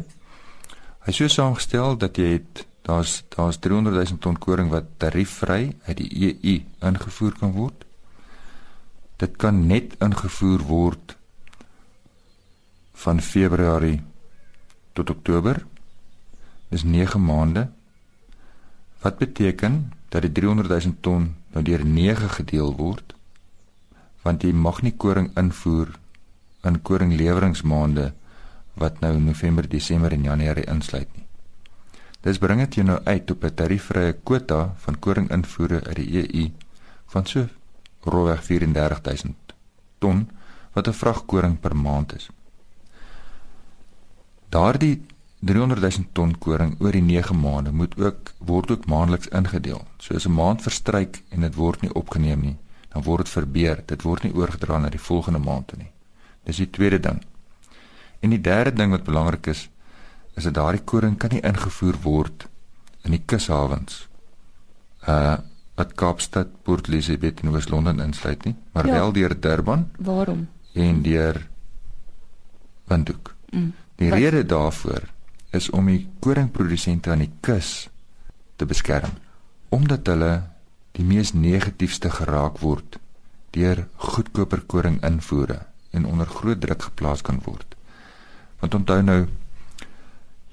Hy 1.03 1.11
is 1.11 1.19
so 1.19 1.27
saamgestel 1.33 1.97
dat 1.99 2.21
jy 2.21 2.37
het 2.37 2.63
daar's 2.87 3.25
daar's 3.35 3.59
300 3.59 3.97
000 3.97 4.21
ton 4.23 4.39
koring 4.39 4.71
wat 4.71 4.93
tariefvry 5.03 5.75
uit 5.89 5.97
die 5.99 6.11
EU 6.29 6.55
ingevoer 6.87 7.35
kan 7.41 7.57
word. 7.57 7.83
Dit 9.19 9.35
kan 9.43 9.59
net 9.67 9.97
ingevoer 9.99 10.63
word 10.71 11.17
van 13.03 13.19
Februarie 13.21 13.99
tot 14.95 15.11
Oktober. 15.11 15.65
Dis 16.71 16.87
9 16.87 17.25
maande. 17.27 17.67
Wat 19.03 19.19
beteken 19.19 19.91
dat 20.15 20.23
die 20.23 20.33
300 20.33 20.71
000 20.71 21.03
ton 21.03 21.33
nou 21.51 21.67
deur 21.67 21.83
9 21.83 22.31
gedeel 22.39 22.75
word? 22.79 23.16
Want 24.27 24.43
jy 24.43 24.51
mag 24.53 24.83
nie 24.83 24.97
koring 24.99 25.31
invoer 25.39 25.93
in 26.67 26.81
koringleweringsmaande 26.83 28.09
wat 28.81 28.99
nou 29.01 29.15
November, 29.23 29.69
Desember 29.69 30.13
en 30.13 30.27
Januarie 30.27 30.67
insluit 30.73 31.09
nie. 31.15 31.27
Dis 32.27 32.41
bring 32.43 32.59
dit 32.65 32.81
jou 32.81 32.87
nou 32.87 32.99
uit 33.05 33.31
op 33.31 33.45
'n 33.45 33.55
tariefvrye 33.55 34.17
kwota 34.25 34.75
van 34.85 34.99
koring 34.99 35.31
invoere 35.31 35.85
uit 35.85 35.97
die 35.97 36.11
EU 36.23 36.51
van 37.07 37.27
so 37.27 37.47
roweg 38.03 38.43
34000 38.45 39.55
ton 39.99 40.31
wat 40.73 40.89
'n 40.89 40.93
vragkoring 41.03 41.61
per 41.61 41.77
maand 41.77 42.15
is. 42.15 42.29
Daardie 44.49 45.03
300 45.41 45.81
000 45.81 46.07
ton 46.13 46.39
koring 46.39 46.77
oor 46.81 46.93
die 46.93 47.03
9 47.03 47.41
maande 47.41 47.73
moet 47.73 47.97
ook 47.99 48.33
word 48.39 48.71
ook 48.71 48.87
maandeliks 48.87 49.29
ingedeel. 49.29 49.85
So 49.99 50.15
as 50.15 50.27
'n 50.27 50.33
maand 50.33 50.63
verstryk 50.63 51.23
en 51.29 51.41
dit 51.41 51.55
word 51.55 51.83
nie 51.83 51.95
opgeneem 51.95 52.41
nie, 52.41 52.57
dan 52.97 53.05
word 53.05 53.27
dit 53.27 53.35
verbeur. 53.35 53.83
Dit 53.85 54.05
word 54.09 54.25
nie 54.25 54.33
oorgedra 54.33 54.79
na 54.81 54.89
die 54.93 55.03
volgende 55.03 55.43
maand 55.45 55.69
toe 55.69 55.79
nie. 55.83 55.91
Dis 56.49 56.63
die 56.63 56.71
tweede 56.73 57.01
ding. 57.03 57.21
En 58.25 58.33
die 58.33 58.41
derde 58.41 58.73
ding 58.73 58.95
wat 58.95 59.05
belangrik 59.05 59.51
is, 59.53 59.67
is 60.37 60.47
dat 60.49 60.57
daardie 60.57 60.85
koring 60.85 61.19
kan 61.21 61.35
nie 61.35 61.43
ingevoer 61.45 61.99
word 62.05 62.47
in 63.05 63.13
die 63.17 63.23
kushawens. 63.25 64.07
Uh 65.05 65.37
wat 65.77 65.91
Kaapstad, 65.93 66.55
Port 66.65 66.87
Elizabeth 66.89 67.43
en 67.45 67.51
Oos-London 67.53 67.99
insluit 68.01 68.47
nie, 68.49 68.55
maar 68.73 68.87
ja. 68.89 68.93
wel 68.93 69.11
deur 69.13 69.35
Durban. 69.41 69.83
Waarom? 70.01 70.47
En 70.73 71.03
deur 71.05 71.37
Windhoek. 72.89 73.35
Mm. 73.51 73.75
Die 74.01 74.09
wat? 74.09 74.19
rede 74.19 74.47
daarvoor 74.49 75.05
is 75.53 75.69
om 75.71 75.93
die 75.93 76.09
koringprodusente 76.25 77.13
aan 77.13 77.27
die 77.27 77.33
kus 77.45 77.91
te 78.57 78.65
beskerm 78.65 79.13
omdat 79.69 80.09
hulle 80.09 80.33
die 80.97 81.05
mees 81.05 81.35
negatiefste 81.37 82.11
geraak 82.11 82.61
word 82.65 82.97
deur 83.57 83.87
goedkoper 84.01 84.63
koring 84.69 84.97
invoere 85.05 85.63
en 85.97 86.07
onder 86.09 86.29
groot 86.29 86.61
druk 86.61 86.89
geplaas 86.89 87.23
kan 87.25 87.41
word. 87.45 87.77
Want 88.61 88.75
onthou 88.75 89.03
nou 89.03 89.21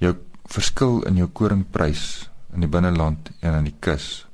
jou 0.00 0.14
verskil 0.52 1.02
in 1.08 1.20
jou 1.20 1.28
koringprys 1.28 2.28
in 2.54 2.64
die 2.64 2.70
binneland 2.70 3.30
en 3.40 3.56
aan 3.56 3.68
die 3.68 3.76
kus 3.80 4.26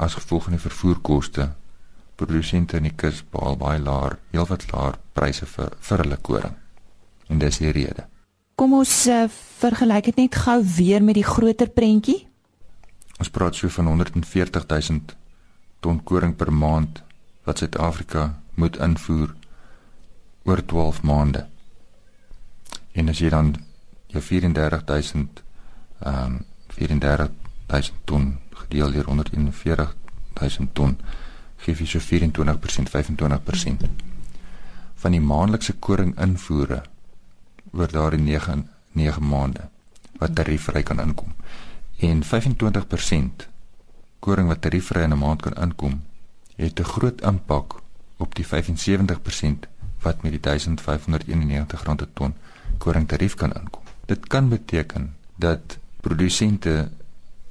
as 0.00 0.16
gevolg 0.16 0.48
van 0.48 0.56
die 0.56 0.62
vervoerkoste 0.62 1.50
produsente 2.20 2.76
in 2.76 2.88
die 2.88 2.96
kus 2.96 3.22
behaal 3.32 3.56
baie 3.60 3.80
laer, 3.80 4.18
heelwat 4.32 4.66
laer 4.72 4.98
pryse 5.16 5.48
vir 5.48 5.72
vir 5.80 6.04
hulle 6.04 6.20
koring. 6.20 6.56
En 7.28 7.40
dis 7.40 7.60
die 7.62 7.72
rede. 7.72 8.04
Kom 8.60 8.74
ons 8.76 8.92
uh, 9.08 9.24
vergelyk 9.60 10.10
dit 10.10 10.26
net 10.26 10.36
gou 10.44 10.58
weer 10.76 11.04
met 11.04 11.16
die 11.16 11.24
groter 11.24 11.70
prentjie. 11.72 12.26
Ons 13.20 13.32
praat 13.32 13.56
so 13.56 13.72
van 13.72 13.88
140 13.88 14.68
000 14.68 15.19
ton 15.80 16.02
koring 16.04 16.36
per 16.36 16.52
maand 16.52 17.02
wat 17.44 17.58
Suid-Afrika 17.58 18.40
moet 18.54 18.76
invoer 18.76 19.34
oor 20.42 20.64
12 20.64 21.02
maande. 21.02 21.46
En 22.92 23.08
as 23.08 23.18
jy 23.18 23.28
dan 23.28 23.54
jou 24.06 24.22
34000 24.22 25.42
ehm 26.00 26.24
um, 26.24 26.38
34000 26.70 27.96
ton 28.04 28.38
gedeel 28.50 28.92
deur 28.92 29.04
141000 29.04 30.74
ton 30.74 30.96
gee 31.56 31.74
jy 31.74 31.86
so 31.86 31.98
24% 31.98 32.90
25% 32.94 33.88
van 35.02 35.16
die 35.16 35.20
maandelikse 35.20 35.72
koring 35.72 36.14
invoere 36.20 36.82
oor 37.72 37.92
daardie 37.92 38.22
9 38.22 38.64
9 38.92 39.28
maande 39.28 39.68
wat 40.20 40.34
tariefvry 40.34 40.82
kan 40.82 41.00
inkom. 41.00 41.32
En 41.98 42.22
25% 42.24 43.49
koring 44.20 44.48
wat 44.48 44.60
tariefvry 44.60 45.02
in 45.02 45.12
'n 45.12 45.18
maand 45.18 45.42
kan 45.42 45.54
inkom, 45.54 46.02
het 46.56 46.80
'n 46.80 46.84
groot 46.84 47.20
impak 47.20 47.80
op 48.16 48.34
die 48.34 48.46
75% 48.46 49.66
wat 50.00 50.22
met 50.22 50.32
die 50.32 50.40
1591 50.40 51.84
rand 51.84 51.96
per 51.96 52.08
ton 52.12 52.34
koring 52.78 53.08
tarief 53.08 53.34
kan 53.34 53.52
inkom. 53.52 53.82
Dit 54.06 54.26
kan 54.26 54.48
beteken 54.48 55.14
dat 55.36 55.78
produsente 56.00 56.90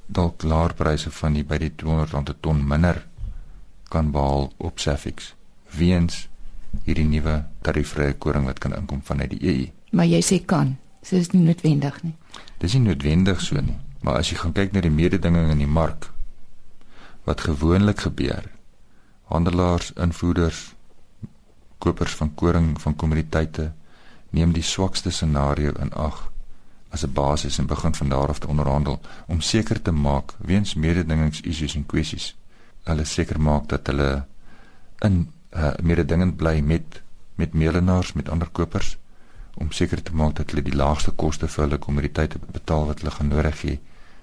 dalk 0.06 0.42
laer 0.42 0.74
pryse 0.74 1.10
van 1.10 1.32
die 1.32 1.44
by 1.44 1.58
die 1.58 1.72
200 1.74 2.10
rand 2.10 2.24
per 2.24 2.40
ton 2.40 2.66
minder 2.66 3.06
kan 3.88 4.10
behaal 4.10 4.52
op 4.56 4.78
Safex 4.78 5.34
weens 5.70 6.28
hierdie 6.84 7.06
nuwe 7.06 7.44
tariefvrye 7.66 8.12
koring 8.12 8.44
wat 8.44 8.58
kan 8.58 8.74
inkom 8.74 9.02
vanuit 9.02 9.30
die 9.30 9.42
EU. 9.42 9.66
Maar 9.90 10.06
jy 10.06 10.22
sê 10.22 10.44
kan. 10.44 10.76
So 11.02 11.16
is 11.16 11.30
nie 11.32 11.42
noodwendig 11.42 12.02
nie. 12.02 12.14
Dis 12.58 12.74
nie 12.76 12.82
noodwendig 12.82 13.40
so 13.40 13.60
nie. 13.60 13.76
Maar 14.00 14.20
as 14.20 14.30
jy 14.30 14.36
gaan 14.36 14.52
kyk 14.52 14.72
na 14.72 14.82
die 14.84 14.92
mededinging 14.92 15.50
in 15.50 15.62
die 15.64 15.70
mark 15.70 16.10
wat 17.24 17.40
gewoonlik 17.40 18.00
gebeur. 18.00 18.50
Handelaars, 19.24 19.92
invoerders, 19.92 20.74
kopers 21.78 22.14
van 22.14 22.34
koring 22.34 22.80
van 22.80 22.96
kommoditeite 22.96 23.72
neem 24.30 24.52
die 24.52 24.62
swakste 24.62 25.10
scenario 25.10 25.72
in 25.80 25.92
ag 25.92 26.30
as 26.90 27.04
'n 27.06 27.12
basis 27.12 27.58
en 27.58 27.66
begin 27.66 27.94
van 27.94 28.08
daar 28.08 28.28
af 28.28 28.38
te 28.38 28.46
onderhandel 28.46 29.00
om 29.26 29.40
seker 29.40 29.82
te 29.82 29.90
maak 29.90 30.34
weens 30.38 30.74
mededingings 30.74 31.40
issues 31.40 31.74
en 31.74 31.86
kwessies. 31.86 32.36
Hulle 32.82 33.04
seker 33.04 33.40
maak 33.40 33.68
dat 33.68 33.86
hulle 33.86 34.24
in 34.98 35.32
uh, 35.50 35.70
mededingend 35.82 36.36
bly 36.36 36.60
met 36.60 37.02
met 37.34 37.52
meelenaars, 37.52 38.12
met 38.12 38.28
ander 38.28 38.48
kopers 38.48 38.98
om 39.54 39.72
seker 39.72 40.02
te 40.02 40.14
maak 40.14 40.34
dat 40.36 40.50
hulle 40.50 40.62
die 40.62 40.76
laagste 40.76 41.10
koste 41.10 41.48
vir 41.48 41.64
hulle 41.64 41.78
kommoditeite 41.78 42.38
betaal 42.52 42.86
wat 42.86 43.00
hulle 43.00 43.10
gaan 43.10 43.28
nodig 43.28 43.62
hê 43.62 43.78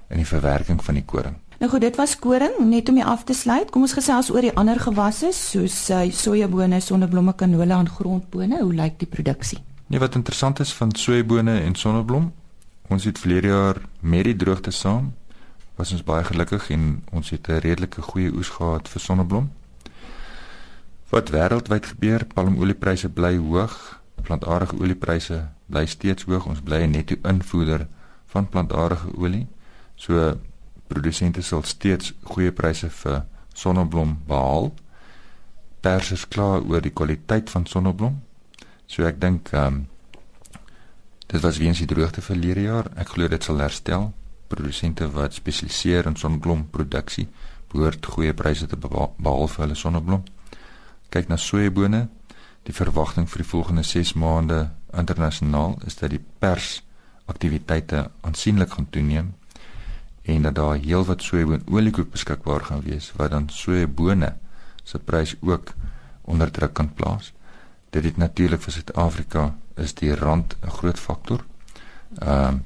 in 0.08 0.22
die 0.22 0.28
verwerking 0.28 0.84
van 0.84 0.94
die 0.94 1.06
koring. 1.06 1.36
Nou 1.58 1.72
goed, 1.72 1.82
dit 1.82 1.96
was 1.96 2.20
koring, 2.20 2.58
net 2.60 2.90
om 2.90 2.96
dit 2.96 3.04
af 3.04 3.24
te 3.24 3.34
sluit. 3.34 3.70
Kom 3.74 3.82
ons 3.82 3.94
gesels 3.98 4.30
oor 4.30 4.46
die 4.46 4.54
ander 4.54 4.80
gewasse 4.80 5.32
soos 5.34 5.90
uh, 5.90 6.04
sojabone, 6.14 6.80
sonneblomme, 6.80 7.34
kanola 7.36 7.80
en 7.80 7.90
grondbone. 7.90 8.60
Hoe 8.62 8.74
lyk 8.74 9.00
die 9.00 9.10
produksie? 9.10 9.58
Nee, 9.88 10.00
wat 10.00 10.16
interessant 10.16 10.60
is 10.60 10.74
van 10.74 10.94
sojabone 10.96 11.60
en 11.64 11.76
sonneblom, 11.76 12.32
ons 12.94 13.04
het 13.04 13.20
verlede 13.20 13.48
jaar 13.48 13.82
met 14.00 14.28
die 14.30 14.36
droogte 14.36 14.72
saam 14.72 15.14
was 15.78 15.92
ons 15.94 16.04
baie 16.04 16.26
gelukkig 16.26 16.72
en 16.74 17.04
ons 17.14 17.30
het 17.30 17.48
'n 17.48 17.62
redelike 17.62 18.02
goeie 18.02 18.32
oes 18.34 18.50
gehad 18.50 18.88
vir 18.90 19.02
sonneblom. 19.02 19.52
Wat 21.10 21.30
wêreldwyd 21.30 21.86
gebeur, 21.86 22.26
palmoliepryse 22.26 23.10
bly 23.10 23.38
hoog, 23.38 24.02
plantaardige 24.22 24.80
oliepryse 24.80 25.48
bly 25.66 25.86
steeds 25.86 26.24
hoog. 26.24 26.46
Ons 26.46 26.62
bly 26.62 26.82
'n 26.84 26.92
netto 26.92 27.16
invoerder 27.24 27.88
van 28.26 28.50
plantaardige 28.50 29.18
olie. 29.18 29.48
So 29.96 30.38
produsente 30.88 31.42
sal 31.42 31.64
steeds 31.64 32.14
goeie 32.24 32.52
pryse 32.52 32.90
vir 33.02 33.24
sonneblom 33.58 34.18
behaal. 34.28 34.72
Pers 35.82 36.12
is 36.16 36.26
klaar 36.28 36.64
oor 36.64 36.82
die 36.82 36.94
kwaliteit 36.94 37.50
van 37.54 37.66
sonneblom. 37.66 38.22
So 38.88 39.08
ek 39.08 39.22
dink 39.22 39.54
ehm 39.54 39.68
um, 39.68 39.86
dit 41.28 41.44
was 41.44 41.58
weens 41.60 41.82
die 41.84 41.90
droogte 41.92 42.22
verlede 42.24 42.64
jaar. 42.64 42.88
Ek 42.96 43.10
glo 43.16 43.28
dit 43.28 43.44
sal 43.44 43.60
herstel 43.60 44.14
produsente 44.48 45.10
wat 45.12 45.36
spesialiseer 45.36 46.08
in 46.08 46.16
sonneblomproduksie 46.16 47.28
behoort 47.68 48.06
goeie 48.14 48.32
pryse 48.34 48.68
te 48.72 48.80
behaal 48.80 49.50
vir 49.52 49.64
hulle 49.66 49.76
sonneblom. 49.76 50.24
Kyk 51.12 51.28
na 51.28 51.38
sojabone. 51.38 52.08
Die 52.68 52.76
verwagting 52.76 53.28
vir 53.32 53.44
die 53.44 53.50
volgende 53.50 53.84
6 53.84 54.14
maande 54.20 54.70
internasionaal 54.92 55.78
is 55.88 56.00
dat 56.00 56.12
die 56.12 56.24
pers 56.40 56.82
aktiwiteite 57.28 58.08
aansienlik 58.28 58.74
gaan 58.76 58.90
toeneem 58.92 59.34
en 60.28 60.42
dat 60.42 60.56
daar 60.56 60.76
heelwat 60.76 61.24
sojaboonolie 61.24 62.06
beskikbaar 62.12 62.66
gaan 62.68 62.82
wees 62.84 63.12
wat 63.16 63.32
dan 63.32 63.50
sojabone 63.50 64.34
se 64.84 65.00
prys 65.00 65.36
ook 65.40 65.74
onder 66.22 66.52
druk 66.52 66.74
kan 66.74 66.94
plaas. 66.94 67.34
Dit 67.90 68.04
het 68.04 68.18
natuurlik 68.18 68.62
vir 68.62 68.74
Suid-Afrika 68.74 69.56
is 69.76 69.94
die 69.94 70.16
rand 70.16 70.56
'n 70.62 70.70
groot 70.70 71.00
faktor. 71.00 71.46
Ehm 72.20 72.54
uh, 72.54 72.60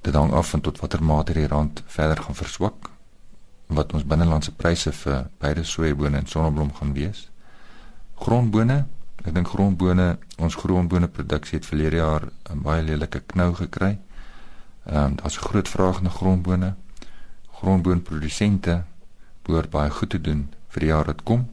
dit 0.00 0.14
hang 0.14 0.32
af 0.32 0.50
van 0.50 0.60
tot 0.60 0.78
watter 0.80 1.02
mate 1.02 1.32
die 1.32 1.46
rand 1.46 1.82
verder 1.86 2.22
gaan 2.22 2.34
verswak 2.34 2.90
wat 3.66 3.92
ons 3.92 4.04
binnelandse 4.04 4.52
pryse 4.52 4.92
vir 4.92 5.26
beide 5.38 5.64
sojabone 5.64 6.16
en 6.16 6.26
sonneblom 6.26 6.74
gaan 6.74 6.92
wees. 6.92 7.30
Grondbone, 8.14 8.86
ek 9.24 9.34
dink 9.34 9.48
grondbone, 9.48 10.18
ons 10.38 10.54
grondbone 10.54 11.08
produksie 11.08 11.58
het 11.58 11.66
verlede 11.66 11.96
jaar 11.96 12.28
'n 12.50 12.62
baie 12.62 12.82
lelike 12.82 13.20
knou 13.20 13.54
gekry. 13.54 13.98
Ehm 14.88 15.04
um, 15.04 15.16
daar's 15.16 15.36
'n 15.36 15.48
groot 15.48 15.68
vraag 15.68 16.02
na 16.02 16.08
grondbone. 16.08 16.74
Grondboonprodusente 17.52 18.84
behoort 19.42 19.70
baie 19.70 19.90
goed 19.90 20.10
te 20.10 20.20
doen 20.20 20.54
vir 20.68 20.80
die 20.80 20.88
jaar 20.88 21.04
wat 21.04 21.22
kom. 21.22 21.50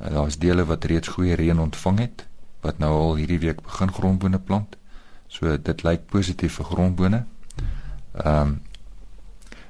Uh, 0.00 0.10
daar's 0.10 0.38
dele 0.38 0.64
wat 0.64 0.84
reeds 0.84 1.08
goeie 1.08 1.34
reën 1.34 1.58
ontvang 1.58 1.98
het 1.98 2.26
wat 2.60 2.78
nou 2.78 2.92
al 2.92 3.14
hierdie 3.14 3.38
week 3.38 3.62
begin 3.62 3.92
grondbone 3.92 4.38
plant. 4.38 4.76
So 5.26 5.58
dit 5.58 5.82
lyk 5.82 6.06
positief 6.06 6.54
vir 6.54 6.64
grondbone. 6.64 7.24
Ehm 8.12 8.40
um, 8.40 8.62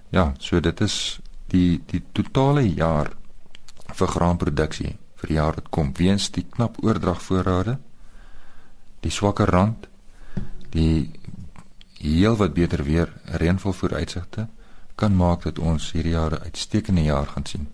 ja, 0.09 0.35
so 0.39 0.61
dit 0.61 0.81
is 0.81 1.21
die 1.47 1.83
die 1.87 2.03
totale 2.13 2.75
jaar 2.75 3.11
vir 3.93 4.09
graanproduksie 4.09 4.99
vir 5.17 5.29
die 5.29 5.39
jaar 5.39 5.55
wat 5.55 5.71
kom 5.71 5.93
weens 5.95 6.31
die 6.31 6.45
knap 6.51 6.77
oordragvoorrade, 6.83 7.79
die 9.01 9.11
swakker 9.11 9.51
rand, 9.51 9.89
die 10.71 11.13
heel 12.03 12.37
wat 12.37 12.55
beter 12.55 12.83
weer 12.85 13.13
reënval 13.25 13.73
vooruitsigte 13.73 14.49
kan 14.95 15.17
maak 15.17 15.43
dat 15.47 15.59
ons 15.59 15.93
hierdie 15.93 16.13
jaar 16.13 16.33
'n 16.33 16.43
uitstekende 16.43 17.03
jaar 17.03 17.27
gaan 17.27 17.47
sien. 17.47 17.69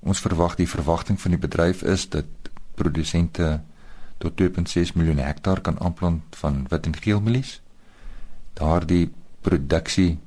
Ons 0.00 0.20
verwag 0.20 0.54
die 0.54 0.68
verwagting 0.68 1.20
van 1.20 1.30
die 1.30 1.40
bedryf 1.40 1.82
is 1.82 2.08
dat 2.08 2.24
produsente 2.74 3.62
tot 4.18 4.36
2.6 4.36 4.92
miljoen 4.94 5.18
hektaar 5.18 5.60
kan 5.60 5.80
aanplant 5.80 6.22
van 6.30 6.66
wit 6.68 6.86
en 6.86 6.96
geel 6.96 7.20
mielies. 7.20 7.60
Daardie 8.52 9.12
produksie 9.40 10.18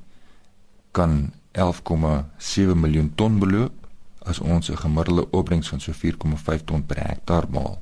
kan 0.91 1.33
11,7 1.51 2.75
miljoen 2.75 3.11
ton 3.15 3.39
beloop 3.39 3.73
as 4.19 4.39
ons 4.39 4.69
'n 4.69 4.77
gemiddelde 4.77 5.29
opbrengs 5.29 5.69
van 5.69 5.79
so 5.79 5.91
4,5 5.91 6.63
ton 6.63 6.85
per 6.85 7.07
hektaar 7.07 7.49
maal. 7.49 7.81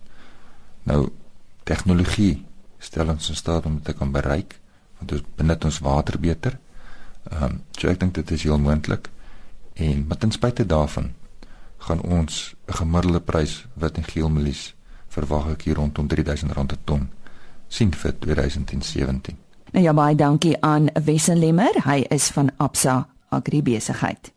Nou 0.84 1.10
tegnologie 1.63 2.45
stel 2.77 3.08
ons 3.08 3.29
in 3.29 3.36
staat 3.36 3.65
om 3.65 3.73
dit 3.73 3.84
te 3.84 3.93
kan 3.93 4.12
bereik 4.12 4.60
want 4.97 5.10
dit 5.10 5.36
benut 5.36 5.65
ons 5.65 5.79
water 5.79 6.19
beter. 6.19 6.60
Ehm 7.31 7.43
um, 7.43 7.62
so 7.71 7.88
ek 7.88 7.99
dink 7.99 8.13
dit 8.13 8.31
is 8.31 8.43
heel 8.43 8.60
moontlik 8.60 9.10
en 9.73 10.05
met 10.08 10.19
ten 10.19 10.31
spyte 10.31 10.65
daarvan 10.65 11.12
gaan 11.77 12.01
ons 12.01 12.55
'n 12.67 12.73
gemiddelde 12.73 13.19
prys 13.19 13.65
wit 13.73 13.97
en 13.97 14.03
geel 14.03 14.29
mielies 14.29 14.75
verwag 15.08 15.49
ek 15.49 15.62
hier 15.62 15.75
rondom 15.75 16.08
R3000 16.08 16.53
per 16.67 16.77
ton 16.84 17.10
sien 17.67 17.93
vir 17.93 18.13
2017. 18.19 19.38
Nou 19.71 19.84
ja, 19.84 19.93
baie 19.93 20.15
dankie 20.15 20.55
aan 20.62 20.88
Wessel 21.05 21.36
Lemmer. 21.36 21.73
Hy 21.84 22.05
is 22.10 22.29
van 22.31 22.51
Absa 22.58 23.08
Agribesigheid. 23.29 24.31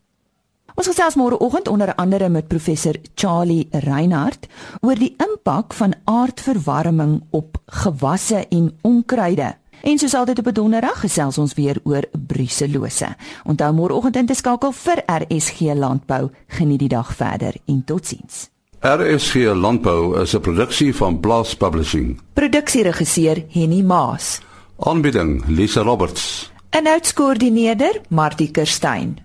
Ons 0.79 0.87
gesels 0.87 1.17
môre 1.19 1.39
oggend 1.43 1.69
onder 1.69 1.95
andere 1.95 2.29
met 2.29 2.49
professor 2.49 2.95
Charlie 3.15 3.69
Reinhardt 3.71 4.47
oor 4.81 4.95
die 4.95 5.15
impak 5.19 5.75
van 5.75 5.95
aardverwarming 6.05 7.23
op 7.31 7.59
gewasse 7.67 8.45
en 8.49 8.71
onkruide. 8.83 9.57
En 9.83 9.99
soos 9.99 10.15
altyd 10.15 10.39
op 10.39 10.47
'n 10.47 10.53
donderdag 10.53 11.01
gesels 11.01 11.39
ons 11.39 11.55
weer 11.55 11.77
oor 11.85 12.05
bruselose. 12.27 13.17
Onthou 13.45 13.73
môre 13.75 13.95
oggend 13.95 14.17
in 14.17 14.27
te 14.27 14.35
skakel 14.35 14.73
vir 14.73 15.03
RSG 15.07 15.61
Landbou. 15.75 16.31
Geniet 16.47 16.79
die 16.79 16.89
dag 16.89 17.15
verder 17.15 17.55
en 17.67 17.83
totsiens. 17.85 18.49
RSG 18.81 19.35
Landbou 19.35 20.21
is 20.21 20.35
'n 20.35 20.41
produksie 20.41 20.95
van 20.95 21.21
Blast 21.21 21.59
Publishing. 21.59 22.21
Produksieregisseur 22.33 23.45
Henny 23.49 23.83
Maas. 23.83 24.41
Aanbieding 24.79 25.45
Lisa 25.47 25.81
Roberts. 25.81 26.53
En 26.71 26.87
uitskoördineerder 26.87 28.01
Martie 28.09 28.51
Kerstyn. 28.51 29.19